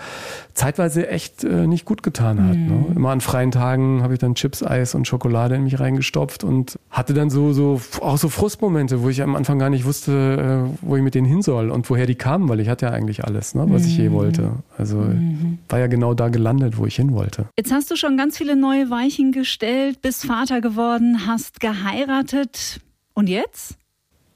zeitweise 0.58 1.08
echt 1.08 1.44
äh, 1.44 1.68
nicht 1.68 1.86
gut 1.86 2.02
getan 2.02 2.44
hat. 2.44 2.58
Mhm. 2.58 2.68
Ne? 2.68 2.86
Immer 2.96 3.12
an 3.12 3.22
freien 3.22 3.52
Tagen 3.52 4.02
habe 4.02 4.14
ich 4.14 4.20
dann 4.20 4.34
Chips, 4.34 4.64
Eis 4.64 4.96
und 4.96 5.08
Schokolade 5.08 5.56
in 5.56 5.64
mich 5.64 5.80
reingestopft 5.80 6.44
und 6.44 6.80
hatte 6.90 7.14
dann 7.14 7.30
so, 7.30 7.54
so 7.54 7.80
auch 8.02 8.18
so 8.18 8.28
Frustmomente, 8.28 9.04
wo 9.04 9.10
ich 9.10 9.22
am 9.22 9.36
Anfang 9.36 9.60
gar 9.60 9.70
nicht 9.70 9.86
wusste, 9.86 10.68
äh, 10.68 10.78
wo 10.82 10.96
ich 10.98 11.04
mit 11.04 11.14
denen 11.14 11.28
hin 11.28 11.44
soll 11.44 11.70
und 11.70 11.90
woher 11.90 12.08
die 12.08 12.16
kamen, 12.16 12.50
weil 12.50 12.60
ich 12.60 12.70
hatte 12.70 12.88
ja 12.88 12.92
eigentlich 12.92 13.24
alles, 13.24 13.54
ne, 13.54 13.66
was 13.70 13.84
mhm. 13.84 13.88
ich 13.88 13.98
je 13.98 14.10
mhm. 14.10 14.14
wollte. 14.14 14.52
Also 14.78 14.98
mhm. 14.98 15.60
war 15.70 15.80
ja 15.80 15.88
genau 15.88 16.16
da 16.16 16.30
gelandet, 16.30 16.78
wo 16.78 16.88
ich 16.88 16.96
hin 16.96 17.14
wollte. 17.14 17.46
Jetzt 17.58 17.72
hast 17.72 17.92
du 17.92 17.96
schon 17.96 18.18
ganz 18.18 18.38
viele 18.38 18.56
neue 18.56 18.90
Weichen 18.90 19.32
gestellt, 19.32 20.02
bist 20.02 20.26
Vater 20.26 20.60
geworden, 20.60 21.28
hast 21.28 21.60
geheiratet. 21.60 22.82
Und 23.14 23.30
jetzt? 23.30 23.78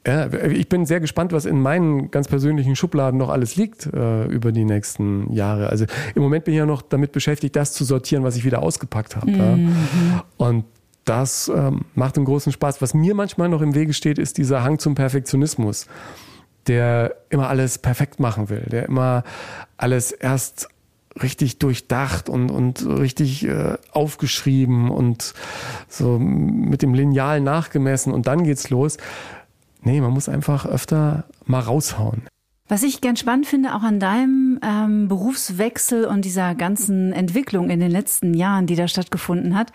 Ja, 0.06 0.34
ich 0.34 0.68
bin 0.68 0.88
sehr 0.88 1.00
gespannt, 1.00 1.32
was 1.32 1.46
in 1.46 1.62
meinen 1.62 2.10
ganz 2.10 2.28
persönlichen 2.28 2.76
Schubladen 2.76 3.20
noch 3.20 3.30
alles 3.30 3.56
liegt 3.56 3.86
äh, 3.86 4.26
über 4.26 4.52
die 4.52 4.66
nächsten 4.66 5.32
Jahre. 5.32 5.70
Also 5.70 5.86
im 6.16 6.24
Moment 6.24 6.46
bin 6.46 6.56
ich 6.56 6.58
ja 6.58 6.66
noch 6.66 6.82
damit 6.82 7.12
beschäftigt, 7.12 7.56
das 7.56 7.74
zu 7.74 7.86
sortieren, 7.86 8.24
was 8.24 8.36
ich 8.36 8.44
wieder 8.44 8.64
ausgepackt 8.64 9.16
habe. 9.16 9.30
Mhm. 9.30 9.68
Ja. 10.12 10.24
Und 10.38 10.66
das 11.06 11.52
ähm, 11.54 11.82
macht 11.94 12.18
einen 12.18 12.26
großen 12.26 12.52
Spaß. 12.52 12.82
Was 12.82 12.94
mir 12.96 13.14
manchmal 13.14 13.50
noch 13.50 13.62
im 13.62 13.76
Wege 13.76 13.94
steht, 13.94 14.18
ist 14.18 14.40
dieser 14.40 14.64
Hang 14.64 14.80
zum 14.80 14.96
Perfektionismus, 14.96 15.86
der 16.68 17.16
immer 17.30 17.50
alles 17.50 17.78
perfekt 17.78 18.20
machen 18.20 18.50
will, 18.50 18.66
der 18.72 18.88
immer 18.88 19.24
alles 19.78 20.12
erst 20.12 20.70
richtig 21.22 21.60
durchdacht 21.60 22.30
und, 22.30 22.50
und 22.50 22.86
richtig 22.88 23.46
äh, 23.46 23.78
aufgeschrieben 23.92 24.90
und 24.90 25.34
so 25.90 26.18
mit 26.18 26.82
dem 26.82 26.94
Lineal 26.94 27.42
nachgemessen 27.42 28.14
und 28.14 28.28
dann 28.28 28.44
geht's 28.44 28.70
los. 28.70 28.98
Nee, 29.82 30.02
man 30.02 30.12
muss 30.12 30.30
einfach 30.30 30.66
öfter 30.66 31.26
mal 31.46 31.60
raushauen. 31.60 32.24
Was 32.68 32.84
ich 32.84 33.02
ganz 33.02 33.20
spannend 33.20 33.48
finde, 33.48 33.76
auch 33.76 33.84
an 33.84 34.00
deinem 34.00 34.60
ähm, 34.64 35.08
Berufswechsel 35.10 36.06
und 36.06 36.24
dieser 36.24 36.56
ganzen 36.56 37.12
Entwicklung 37.12 37.70
in 37.70 37.82
den 37.82 37.92
letzten 37.92 38.34
Jahren, 38.34 38.66
die 38.66 38.76
da 38.76 38.88
stattgefunden 38.88 39.58
hat, 39.58 39.74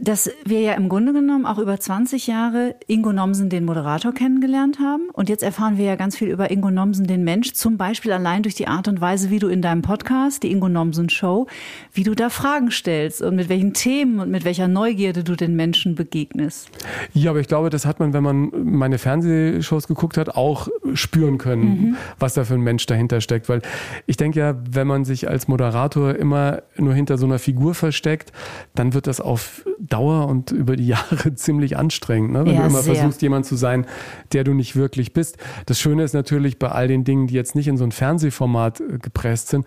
dass 0.00 0.30
wir 0.44 0.60
ja 0.60 0.74
im 0.74 0.90
Grunde 0.90 1.14
genommen 1.14 1.46
auch 1.46 1.58
über 1.58 1.80
20 1.80 2.26
Jahre 2.26 2.74
Ingo 2.88 3.10
Nomsen, 3.12 3.48
den 3.48 3.64
Moderator, 3.64 4.12
kennengelernt 4.12 4.78
haben. 4.80 5.08
Und 5.14 5.30
jetzt 5.30 5.42
erfahren 5.42 5.78
wir 5.78 5.86
ja 5.86 5.96
ganz 5.96 6.16
viel 6.16 6.28
über 6.28 6.50
Ingo 6.50 6.70
Nomsen, 6.70 7.06
den 7.06 7.24
Mensch, 7.24 7.54
zum 7.54 7.78
Beispiel 7.78 8.12
allein 8.12 8.42
durch 8.42 8.54
die 8.54 8.68
Art 8.68 8.86
und 8.86 9.00
Weise, 9.00 9.30
wie 9.30 9.38
du 9.38 9.48
in 9.48 9.62
deinem 9.62 9.80
Podcast, 9.80 10.42
die 10.42 10.50
Ingo 10.50 10.68
Nomsen 10.68 11.08
Show, 11.08 11.46
wie 11.94 12.02
du 12.02 12.14
da 12.14 12.28
Fragen 12.28 12.70
stellst 12.70 13.22
und 13.22 13.34
mit 13.34 13.48
welchen 13.48 13.72
Themen 13.72 14.20
und 14.20 14.30
mit 14.30 14.44
welcher 14.44 14.68
Neugierde 14.68 15.24
du 15.24 15.36
den 15.36 15.56
Menschen 15.56 15.94
begegnest. 15.94 16.68
Ja, 17.14 17.30
aber 17.30 17.40
ich 17.40 17.48
glaube, 17.48 17.70
das 17.70 17.86
hat 17.86 17.98
man, 17.98 18.12
wenn 18.12 18.22
man 18.22 18.50
meine 18.62 18.98
Fernsehshows 18.98 19.88
geguckt 19.88 20.18
hat, 20.18 20.28
auch 20.28 20.68
spüren 20.92 21.38
können, 21.38 21.62
mhm. 21.62 21.96
was 22.18 22.34
da 22.34 22.44
für 22.44 22.54
ein 22.54 22.60
Mensch 22.60 22.84
dahinter 22.84 23.22
steckt. 23.22 23.48
Weil 23.48 23.62
ich 24.04 24.18
denke 24.18 24.38
ja, 24.38 24.54
wenn 24.70 24.86
man 24.86 25.06
sich 25.06 25.28
als 25.28 25.48
Moderator 25.48 26.14
immer 26.14 26.62
nur 26.76 26.92
hinter 26.92 27.16
so 27.16 27.24
einer 27.24 27.38
Figur 27.38 27.74
versteckt, 27.74 28.32
dann 28.74 28.92
wird 28.92 29.06
das 29.06 29.22
auf 29.22 29.64
Dauer 29.80 30.26
und 30.26 30.50
über 30.50 30.76
die 30.76 30.86
Jahre 30.86 31.34
ziemlich 31.36 31.76
anstrengend, 31.76 32.32
ne? 32.32 32.44
wenn 32.44 32.54
ja, 32.54 32.62
du 32.62 32.66
immer 32.68 32.82
sehr. 32.82 32.94
versuchst, 32.94 33.22
jemand 33.22 33.46
zu 33.46 33.56
sein, 33.56 33.86
der 34.32 34.44
du 34.44 34.54
nicht 34.54 34.76
wirklich 34.76 35.12
bist. 35.12 35.38
Das 35.66 35.78
Schöne 35.80 36.02
ist 36.02 36.14
natürlich 36.14 36.58
bei 36.58 36.68
all 36.68 36.88
den 36.88 37.04
Dingen, 37.04 37.26
die 37.26 37.34
jetzt 37.34 37.54
nicht 37.54 37.68
in 37.68 37.76
so 37.76 37.84
ein 37.84 37.92
Fernsehformat 37.92 38.80
äh, 38.80 38.98
gepresst 38.98 39.48
sind, 39.48 39.66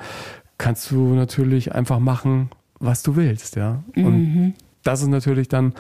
kannst 0.58 0.92
du 0.92 1.14
natürlich 1.14 1.74
einfach 1.74 2.00
machen, 2.00 2.50
was 2.80 3.04
du 3.04 3.16
willst, 3.16 3.56
ja. 3.56 3.84
Und 3.96 4.36
mhm. 4.36 4.54
das 4.84 5.02
ist 5.02 5.08
natürlich 5.08 5.48
dann 5.48 5.74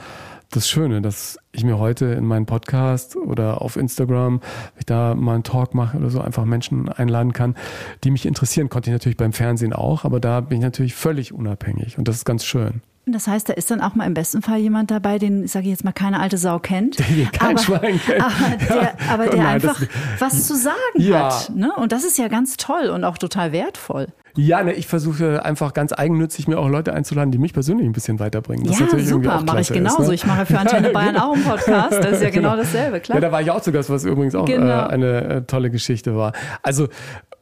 das 0.52 0.70
Schöne, 0.70 1.02
dass 1.02 1.40
ich 1.52 1.64
mir 1.64 1.80
heute 1.80 2.08
in 2.08 2.26
meinen 2.26 2.46
Podcast 2.46 3.16
oder 3.16 3.62
auf 3.62 3.78
Instagram, 3.78 4.42
wenn 4.42 4.80
ich 4.80 4.86
da 4.86 5.16
mal 5.16 5.36
einen 5.36 5.44
Talk 5.44 5.74
mache 5.74 5.98
oder 5.98 6.10
so, 6.10 6.20
einfach 6.20 6.46
Menschen 6.46 6.90
einladen 6.90 7.32
kann, 7.32 7.56
die 8.04 8.12
mich 8.12 8.26
interessieren. 8.26 8.70
Konnte 8.70 8.90
ich 8.90 8.94
natürlich 8.94 9.18
beim 9.18 9.34
Fernsehen 9.34 9.72
auch, 9.72 10.04
aber 10.04 10.20
da 10.20 10.42
bin 10.42 10.58
ich 10.58 10.64
natürlich 10.64 10.94
völlig 10.94 11.32
unabhängig 11.34 11.98
und 11.98 12.08
das 12.08 12.18
ist 12.18 12.26
ganz 12.26 12.44
schön. 12.44 12.82
Das 13.08 13.28
heißt, 13.28 13.50
da 13.50 13.54
ist 13.54 13.72
dann 13.72 13.82
auch 13.82 13.96
mal 13.96 14.06
im 14.06 14.14
besten 14.14 14.44
Fall 14.44 14.60
jemand 14.60 14.92
dabei, 14.92 15.18
den, 15.18 15.48
sage 15.48 15.66
ich 15.66 15.72
jetzt 15.72 15.84
mal, 15.84 15.92
keine 15.92 16.20
alte 16.20 16.38
Sau 16.38 16.60
kennt. 16.60 17.00
Den 17.00 17.32
kein 17.32 17.58
aber, 17.58 17.60
Schwein 17.60 18.00
kennt. 18.00 18.22
Aber 18.22 18.58
der, 18.68 18.76
ja. 18.76 18.92
aber 19.10 19.26
der 19.26 19.38
Nein, 19.38 19.48
einfach 19.48 19.80
das, 19.80 19.90
was 20.20 20.48
zu 20.48 20.56
sagen 20.56 20.78
ja. 20.98 21.26
hat. 21.26 21.52
Ne? 21.56 21.74
Und 21.76 21.92
das 21.92 22.04
ist 22.04 22.20
ja 22.20 22.28
ganz 22.28 22.58
toll 22.58 22.90
und 22.90 23.04
auch 23.04 23.18
total 23.18 23.52
wertvoll. 23.52 24.08
Ja, 24.36 24.64
ne, 24.64 24.74
ich 24.74 24.88
versuche 24.88 25.44
einfach 25.44 25.74
ganz 25.74 25.94
eigennützig 25.94 26.48
mir 26.48 26.58
auch 26.58 26.70
Leute 26.70 26.94
einzuladen, 26.94 27.32
die 27.32 27.38
mich 27.38 27.54
persönlich 27.54 27.86
ein 27.86 27.92
bisschen 27.92 28.20
weiterbringen. 28.20 28.66
Das 28.66 28.80
ja, 28.80 28.88
super, 29.00 29.42
mache 29.46 29.62
ich 29.62 29.74
genauso. 29.74 30.04
Ist, 30.04 30.08
ne? 30.08 30.14
Ich 30.14 30.26
mache 30.26 30.46
für 30.46 30.60
Antenne 30.60 30.90
Bayern 30.94 31.18
auch 31.18 31.34
einen 31.34 31.44
Podcast. 31.44 31.94
Das 31.94 32.14
ist 32.14 32.24
ja 32.24 32.30
genau, 32.30 32.52
genau 32.52 32.64
dasselbe, 32.64 33.00
klar. 33.02 33.18
Ja, 33.18 33.22
da 33.22 33.32
war 33.32 33.42
ich 33.42 33.52
auch 33.52 33.62
zu 33.62 33.72
Gast, 33.72 33.90
was 33.90 34.06
übrigens 34.06 34.36
auch 34.36 34.46
genau. 34.46 34.68
äh, 34.68 34.88
eine 34.88 35.24
äh, 35.24 35.42
tolle 35.42 35.70
Geschichte 35.70 36.16
war. 36.16 36.34
Also 36.62 36.88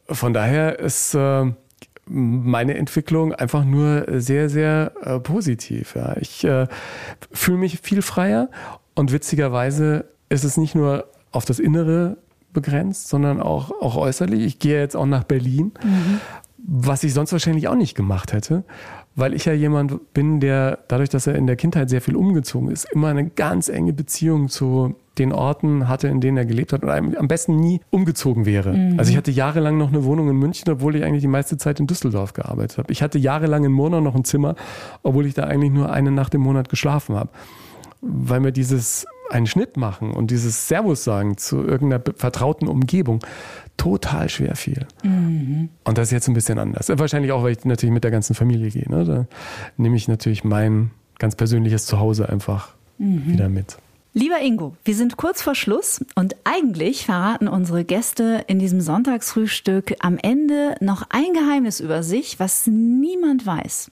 von 0.09 0.33
daher 0.33 0.79
ist 0.79 1.13
äh, 1.13 1.51
meine 2.09 2.75
Entwicklung 2.75 3.33
einfach 3.33 3.63
nur 3.63 4.05
sehr, 4.19 4.49
sehr 4.49 4.93
äh, 5.01 5.19
positiv. 5.19 5.95
Ja. 5.95 6.17
Ich 6.17 6.43
äh, 6.43 6.67
fühle 7.31 7.57
mich 7.57 7.79
viel 7.79 8.01
freier 8.01 8.49
und 8.95 9.11
witzigerweise 9.11 10.05
ist 10.29 10.43
es 10.43 10.57
nicht 10.57 10.75
nur 10.75 11.07
auf 11.31 11.45
das 11.45 11.59
Innere 11.59 12.17
begrenzt, 12.51 13.09
sondern 13.09 13.39
auch, 13.41 13.71
auch 13.81 13.95
äußerlich. 13.95 14.41
Ich 14.41 14.59
gehe 14.59 14.79
jetzt 14.79 14.95
auch 14.95 15.05
nach 15.05 15.23
Berlin, 15.23 15.71
mhm. 15.83 16.19
was 16.57 17.03
ich 17.03 17.13
sonst 17.13 17.31
wahrscheinlich 17.31 17.67
auch 17.67 17.75
nicht 17.75 17.95
gemacht 17.95 18.33
hätte 18.33 18.63
weil 19.19 19.33
ich 19.33 19.45
ja 19.45 19.53
jemand 19.53 20.13
bin, 20.13 20.39
der 20.39 20.79
dadurch, 20.87 21.09
dass 21.09 21.27
er 21.27 21.35
in 21.35 21.45
der 21.45 21.55
Kindheit 21.55 21.89
sehr 21.89 22.01
viel 22.01 22.15
umgezogen 22.15 22.71
ist, 22.71 22.85
immer 22.85 23.09
eine 23.09 23.29
ganz 23.29 23.69
enge 23.69 23.93
Beziehung 23.93 24.47
zu 24.49 24.95
den 25.19 25.31
Orten 25.31 25.87
hatte, 25.87 26.07
in 26.07 26.21
denen 26.21 26.37
er 26.37 26.45
gelebt 26.45 26.73
hat 26.73 26.83
und 26.83 26.89
am 26.89 27.27
besten 27.27 27.57
nie 27.57 27.81
umgezogen 27.89 28.45
wäre. 28.45 28.73
Mhm. 28.73 28.99
Also 28.99 29.11
ich 29.11 29.17
hatte 29.17 29.31
jahrelang 29.31 29.77
noch 29.77 29.89
eine 29.89 30.03
Wohnung 30.03 30.29
in 30.29 30.37
München, 30.37 30.71
obwohl 30.71 30.95
ich 30.95 31.03
eigentlich 31.03 31.21
die 31.21 31.27
meiste 31.27 31.57
Zeit 31.57 31.79
in 31.79 31.87
Düsseldorf 31.87 32.33
gearbeitet 32.33 32.77
habe. 32.77 32.91
Ich 32.91 33.01
hatte 33.01 33.19
jahrelang 33.19 33.63
in 33.63 33.71
Murnau 33.71 34.01
noch 34.01 34.15
ein 34.15 34.23
Zimmer, 34.23 34.55
obwohl 35.03 35.25
ich 35.25 35.33
da 35.33 35.43
eigentlich 35.43 35.71
nur 35.71 35.91
eine 35.91 36.11
Nacht 36.11 36.33
im 36.33 36.41
Monat 36.41 36.69
geschlafen 36.69 37.15
habe. 37.15 37.29
Weil 38.01 38.39
mir 38.39 38.53
dieses 38.53 39.05
einen 39.29 39.45
Schnitt 39.45 39.77
machen 39.77 40.11
und 40.11 40.31
dieses 40.31 40.67
Servus 40.67 41.03
sagen 41.03 41.37
zu 41.37 41.57
irgendeiner 41.63 42.01
vertrauten 42.15 42.67
Umgebung 42.67 43.19
total 43.77 44.29
schwer 44.29 44.55
fiel. 44.55 44.87
Mhm. 45.03 45.69
Und 45.83 45.97
das 45.97 46.07
ist 46.07 46.11
jetzt 46.11 46.27
ein 46.27 46.33
bisschen 46.33 46.59
anders. 46.59 46.89
Wahrscheinlich 46.89 47.31
auch, 47.31 47.43
weil 47.43 47.51
ich 47.51 47.63
natürlich 47.65 47.93
mit 47.93 48.03
der 48.03 48.11
ganzen 48.11 48.33
Familie 48.35 48.69
gehe. 48.71 48.89
Ne? 48.89 49.05
Da 49.05 49.25
nehme 49.77 49.95
ich 49.95 50.07
natürlich 50.07 50.43
mein 50.43 50.91
ganz 51.19 51.35
persönliches 51.35 51.85
Zuhause 51.85 52.29
einfach 52.29 52.73
mhm. 52.97 53.27
wieder 53.27 53.49
mit. 53.49 53.77
Lieber 54.19 54.41
Ingo, 54.41 54.75
wir 54.83 54.95
sind 54.95 55.15
kurz 55.15 55.41
vor 55.41 55.55
Schluss 55.55 56.03
und 56.13 56.35
eigentlich 56.43 57.05
verraten 57.05 57.47
unsere 57.47 57.85
Gäste 57.85 58.43
in 58.47 58.59
diesem 58.59 58.81
Sonntagsfrühstück 58.81 59.95
am 60.01 60.17
Ende 60.17 60.75
noch 60.81 61.03
ein 61.09 61.31
Geheimnis 61.31 61.79
über 61.79 62.03
sich, 62.03 62.37
was 62.37 62.67
niemand 62.67 63.45
weiß. 63.45 63.91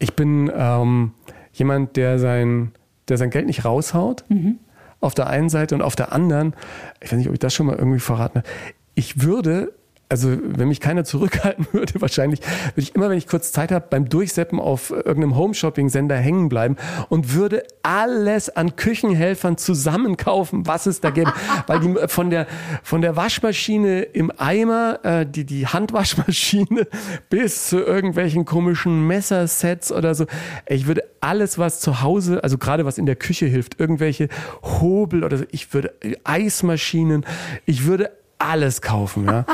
Ich 0.00 0.14
bin 0.14 0.50
ähm, 0.52 1.12
jemand, 1.52 1.96
der 1.96 2.18
sein 2.18 2.72
der 3.06 3.16
sein 3.16 3.30
Geld 3.30 3.46
nicht 3.46 3.64
raushaut. 3.64 4.24
Mhm. 4.28 4.58
Auf 5.00 5.14
der 5.14 5.28
einen 5.28 5.50
Seite 5.50 5.76
und 5.76 5.82
auf 5.82 5.94
der 5.94 6.10
anderen, 6.10 6.54
ich 7.00 7.12
weiß 7.12 7.18
nicht, 7.18 7.28
ob 7.28 7.34
ich 7.34 7.38
das 7.38 7.54
schon 7.54 7.66
mal 7.66 7.76
irgendwie 7.76 8.00
verraten 8.00 8.40
habe, 8.40 8.48
ich 8.96 9.22
würde 9.22 9.72
also 10.08 10.30
wenn 10.42 10.68
mich 10.68 10.80
keiner 10.80 11.04
zurückhalten 11.04 11.66
würde, 11.72 12.00
wahrscheinlich 12.00 12.40
würde 12.40 12.80
ich 12.80 12.94
immer, 12.94 13.10
wenn 13.10 13.18
ich 13.18 13.26
kurz 13.26 13.52
Zeit 13.52 13.70
habe, 13.72 13.86
beim 13.90 14.08
Durchseppen 14.08 14.58
auf 14.58 14.90
irgendeinem 14.90 15.36
Home-Shopping-Sender 15.36 16.16
hängen 16.16 16.48
bleiben 16.48 16.76
und 17.08 17.34
würde 17.34 17.64
alles 17.82 18.48
an 18.48 18.76
Küchenhelfern 18.76 19.58
zusammenkaufen, 19.58 20.66
was 20.66 20.86
es 20.86 21.00
da 21.00 21.10
gäbe. 21.10 21.32
Weil 21.66 21.80
die 21.80 21.94
von 22.08 22.30
der, 22.30 22.46
von 22.82 23.02
der 23.02 23.16
Waschmaschine 23.16 24.02
im 24.02 24.32
Eimer, 24.36 25.00
äh, 25.04 25.26
die, 25.26 25.44
die 25.44 25.66
Handwaschmaschine 25.66 26.86
bis 27.30 27.68
zu 27.68 27.78
irgendwelchen 27.78 28.44
komischen 28.44 29.06
Messersets 29.06 29.92
oder 29.92 30.14
so. 30.14 30.26
Ich 30.66 30.86
würde 30.86 31.04
alles, 31.20 31.58
was 31.58 31.80
zu 31.80 32.00
Hause, 32.00 32.42
also 32.42 32.58
gerade 32.58 32.84
was 32.84 32.96
in 32.98 33.06
der 33.06 33.16
Küche 33.16 33.46
hilft, 33.46 33.78
irgendwelche 33.80 34.28
Hobel 34.62 35.24
oder 35.24 35.38
so, 35.38 35.44
ich 35.50 35.74
würde 35.74 35.94
Eismaschinen, 36.24 37.26
ich 37.66 37.84
würde 37.84 38.10
alles 38.38 38.82
kaufen, 38.82 39.24
ja. 39.26 39.44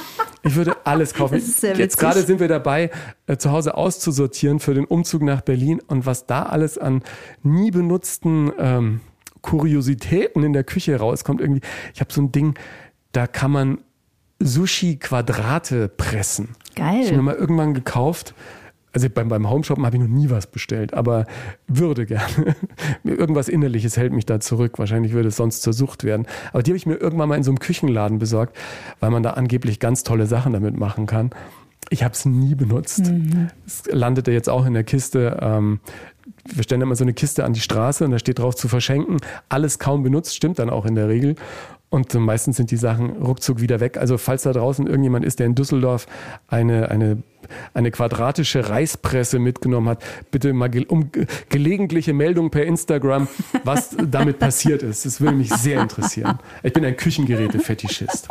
Ich 0.43 0.57
würde 0.57 0.77
alles 0.85 1.15
kaufen. 1.15 1.41
Jetzt 1.77 1.99
gerade 1.99 2.23
sind 2.23 2.41
wir 2.41 2.49
dabei, 2.49 2.91
äh, 3.27 3.37
zu 3.37 3.51
Hause 3.51 3.77
auszusortieren 3.77 4.61
für 4.61 4.75
den 4.75 4.85
Umzug 4.85 5.23
nach 5.23 5.41
Berlin 5.41 5.81
und 5.87 6.07
was 6.07 6.27
da 6.27 6.45
alles 6.45 6.77
an 6.77 7.03
nie 7.43 7.71
benutzten 7.71 8.53
ähm, 8.59 9.01
Kuriositäten 9.41 10.43
in 10.43 10.53
der 10.53 10.65
Küche 10.65 10.97
rauskommt. 10.97 11.41
Irgendwie, 11.41 11.63
ich 11.95 12.01
habe 12.01 12.13
so 12.13 12.21
ein 12.21 12.33
Ding, 12.33 12.55
da 13.13 13.27
kann 13.27 13.51
man 13.51 13.79
Sushi-Quadrate 14.41 15.89
pressen. 15.89 16.57
Geil. 16.75 17.01
Ich 17.01 17.07
habe 17.07 17.17
mir 17.19 17.23
mal 17.23 17.35
irgendwann 17.35 17.75
gekauft. 17.75 18.35
Also 18.95 19.09
beim, 19.11 19.29
beim 19.29 19.51
Homeshoppen 19.51 19.85
habe 19.85 19.97
ich 19.97 20.03
noch 20.03 20.09
nie 20.09 20.31
was 20.31 20.47
bestellt, 20.47 20.95
aber 20.95 21.27
würde 21.67 22.07
gerne. 22.07 22.55
Irgendwas 23.05 23.49
Innerliches 23.49 23.97
hält 23.97 24.13
mich 24.13 24.25
da 24.25 24.39
zurück. 24.41 24.79
Wahrscheinlich 24.79 25.13
würde 25.13 25.29
es 25.29 25.37
sonst 25.37 25.63
zur 25.63 25.73
Sucht 25.73 26.05
werden. 26.05 26.27
Aber 26.53 26.63
die 26.63 26.71
habe 26.71 26.77
ich 26.77 26.87
mir 26.87 26.95
irgendwann 26.95 27.29
mal 27.29 27.37
in 27.37 27.43
so 27.43 27.51
einem 27.51 27.59
Küchenladen 27.59 28.19
besorgt, 28.19 28.57
weil 29.01 29.11
man 29.11 29.23
da 29.23 29.31
angeblich 29.31 29.81
ganz 29.81 30.05
tolle 30.05 30.27
Sachen 30.27 30.53
damit 30.53 30.79
machen 30.79 31.07
kann. 31.07 31.31
Ich 31.91 32.03
habe 32.03 32.15
es 32.15 32.25
nie 32.25 32.55
benutzt. 32.55 33.11
Mhm. 33.11 33.49
Es 33.67 33.85
landete 33.91 34.33
jetzt 34.33 34.49
auch 34.49 34.65
in 34.65 34.75
der 34.75 34.85
Kiste. 34.85 35.39
Ähm, 35.43 35.81
wir 36.47 36.63
stellen 36.63 36.81
immer 36.81 36.97
so 36.97 37.05
eine 37.05 37.15
Kiste 37.15 37.45
an 37.45 37.53
die 37.53 37.61
Straße 37.61 38.05
und 38.05 38.13
da 38.13 38.19
steht 38.19 38.39
drauf 38.39 38.55
zu 38.55 38.69
verschenken. 38.69 39.19
Alles 39.49 39.79
kaum 39.79 40.03
benutzt, 40.03 40.35
stimmt 40.37 40.59
dann 40.59 40.71
auch 40.71 40.87
in 40.87 40.95
der 40.95 41.09
Regel. 41.09 41.35
Und 41.91 42.13
meistens 42.15 42.57
sind 42.57 42.71
die 42.71 42.77
Sachen 42.77 43.11
ruckzuck 43.23 43.61
wieder 43.61 43.79
weg. 43.79 43.99
Also 43.99 44.19
falls 44.19 44.43
da 44.43 44.53
draußen 44.53 44.87
irgendjemand 44.87 45.25
ist, 45.25 45.39
der 45.39 45.47
in 45.47 45.55
Düsseldorf 45.55 46.07
eine, 46.49 46.91
eine, 46.91 47.23
eine 47.73 47.91
quadratische 47.91 48.69
Reispresse 48.69 49.39
mitgenommen 49.39 49.89
hat, 49.89 50.03
bitte 50.31 50.53
mal 50.53 50.69
ge 50.69 50.87
um 50.87 51.11
gelegentliche 51.49 52.13
Meldung 52.13 52.51
per 52.51 52.65
Instagram, 52.65 53.29
was 53.65 53.97
damit 54.11 54.39
passiert 54.39 54.83
ist. 54.83 55.07
Das 55.07 55.21
würde 55.21 55.37
mich 55.37 55.51
sehr 55.51 55.81
interessieren. 55.81 56.39
Ich 56.63 56.73
bin 56.73 56.85
ein 56.85 56.97
Küchengeräte-Fetischist. 56.97 58.29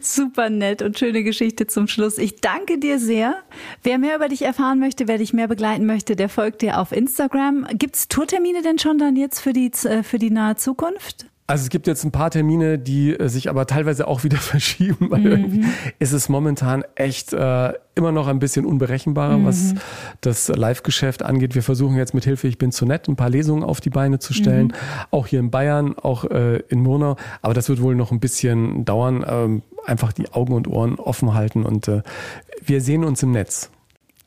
Super 0.00 0.50
nett 0.50 0.82
und 0.82 0.98
schöne 0.98 1.22
Geschichte 1.22 1.66
zum 1.66 1.88
Schluss. 1.88 2.18
Ich 2.18 2.40
danke 2.40 2.78
dir 2.78 2.98
sehr. 2.98 3.36
Wer 3.82 3.98
mehr 3.98 4.16
über 4.16 4.28
dich 4.28 4.42
erfahren 4.42 4.78
möchte, 4.80 5.08
wer 5.08 5.18
dich 5.18 5.32
mehr 5.32 5.48
begleiten 5.48 5.86
möchte, 5.86 6.16
der 6.16 6.28
folgt 6.28 6.62
dir 6.62 6.80
auf 6.80 6.92
Instagram. 6.92 7.66
Gibt 7.72 7.96
es 7.96 8.08
Tourtermine 8.08 8.62
denn 8.62 8.78
schon 8.78 8.98
dann 8.98 9.16
jetzt 9.16 9.40
für 9.40 9.52
die, 9.52 9.70
für 9.70 10.18
die 10.18 10.30
nahe 10.30 10.56
Zukunft? 10.56 11.26
Also 11.48 11.62
es 11.62 11.68
gibt 11.68 11.86
jetzt 11.86 12.02
ein 12.04 12.10
paar 12.10 12.30
Termine, 12.30 12.78
die 12.78 13.12
äh, 13.12 13.28
sich 13.28 13.48
aber 13.48 13.66
teilweise 13.66 14.08
auch 14.08 14.24
wieder 14.24 14.36
verschieben, 14.38 15.10
weil 15.10 15.38
mhm. 15.38 15.64
ist 15.98 16.12
es 16.12 16.28
momentan 16.28 16.84
echt 16.96 17.32
äh, 17.32 17.72
immer 17.94 18.12
noch 18.12 18.26
ein 18.26 18.38
bisschen 18.40 18.66
unberechenbarer, 18.66 19.38
mhm. 19.38 19.46
was 19.46 19.74
das 20.20 20.48
Live-Geschäft 20.48 21.22
angeht. 21.22 21.54
Wir 21.54 21.62
versuchen 21.62 21.96
jetzt 21.96 22.14
mit 22.14 22.24
Hilfe 22.24 22.48
Ich 22.48 22.58
bin 22.58 22.72
zu 22.72 22.84
nett 22.84 23.08
ein 23.08 23.16
paar 23.16 23.30
Lesungen 23.30 23.62
auf 23.62 23.80
die 23.80 23.90
Beine 23.90 24.18
zu 24.18 24.34
stellen, 24.34 24.68
mhm. 24.68 24.72
auch 25.10 25.26
hier 25.28 25.38
in 25.38 25.50
Bayern, 25.50 25.96
auch 25.96 26.24
äh, 26.24 26.56
in 26.68 26.80
Murnau. 26.80 27.16
Aber 27.42 27.54
das 27.54 27.68
wird 27.68 27.80
wohl 27.80 27.94
noch 27.94 28.10
ein 28.10 28.20
bisschen 28.20 28.84
dauern. 28.84 29.24
Ähm, 29.28 29.62
einfach 29.84 30.12
die 30.12 30.32
Augen 30.32 30.52
und 30.52 30.66
Ohren 30.66 30.96
offen 30.96 31.32
halten 31.34 31.64
und 31.64 31.86
äh, 31.86 32.02
wir 32.64 32.80
sehen 32.80 33.04
uns 33.04 33.22
im 33.22 33.30
Netz. 33.30 33.70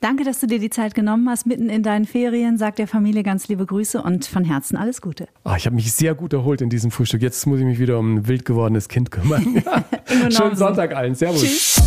Danke, 0.01 0.23
dass 0.23 0.39
du 0.39 0.47
dir 0.47 0.59
die 0.59 0.69
Zeit 0.69 0.95
genommen 0.95 1.27
hast, 1.29 1.45
mitten 1.45 1.69
in 1.69 1.83
deinen 1.83 2.05
Ferien. 2.05 2.57
Sag 2.57 2.77
der 2.77 2.87
Familie 2.87 3.21
ganz 3.21 3.49
liebe 3.49 3.65
Grüße 3.65 4.01
und 4.01 4.25
von 4.25 4.45
Herzen 4.45 4.77
alles 4.77 5.01
Gute. 5.01 5.27
Oh, 5.43 5.51
ich 5.57 5.65
habe 5.65 5.75
mich 5.75 5.91
sehr 5.91 6.15
gut 6.15 6.31
erholt 6.31 6.61
in 6.61 6.69
diesem 6.69 6.89
Frühstück. 6.89 7.21
Jetzt 7.21 7.45
muss 7.47 7.59
ich 7.59 7.65
mich 7.65 7.79
wieder 7.79 7.99
um 7.99 8.15
ein 8.15 8.27
wild 8.27 8.45
gewordenes 8.45 8.87
Kind 8.87 9.11
kümmern. 9.11 9.61
Schönen 10.29 10.55
Sonntag 10.55 10.95
allen. 10.95 11.15
Servus. 11.15 11.41
Tschüss. 11.41 11.81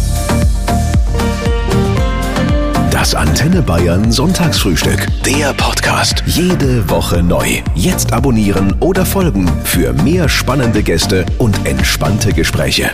Das 2.90 3.14
Antenne 3.14 3.62
Bayern 3.62 4.12
Sonntagsfrühstück. 4.12 5.06
Der 5.24 5.54
Podcast. 5.54 6.22
Jede 6.26 6.88
Woche 6.90 7.22
neu. 7.22 7.62
Jetzt 7.74 8.12
abonnieren 8.12 8.76
oder 8.80 9.06
folgen 9.06 9.48
für 9.64 9.94
mehr 10.04 10.28
spannende 10.28 10.82
Gäste 10.82 11.24
und 11.38 11.66
entspannte 11.66 12.34
Gespräche. 12.34 12.90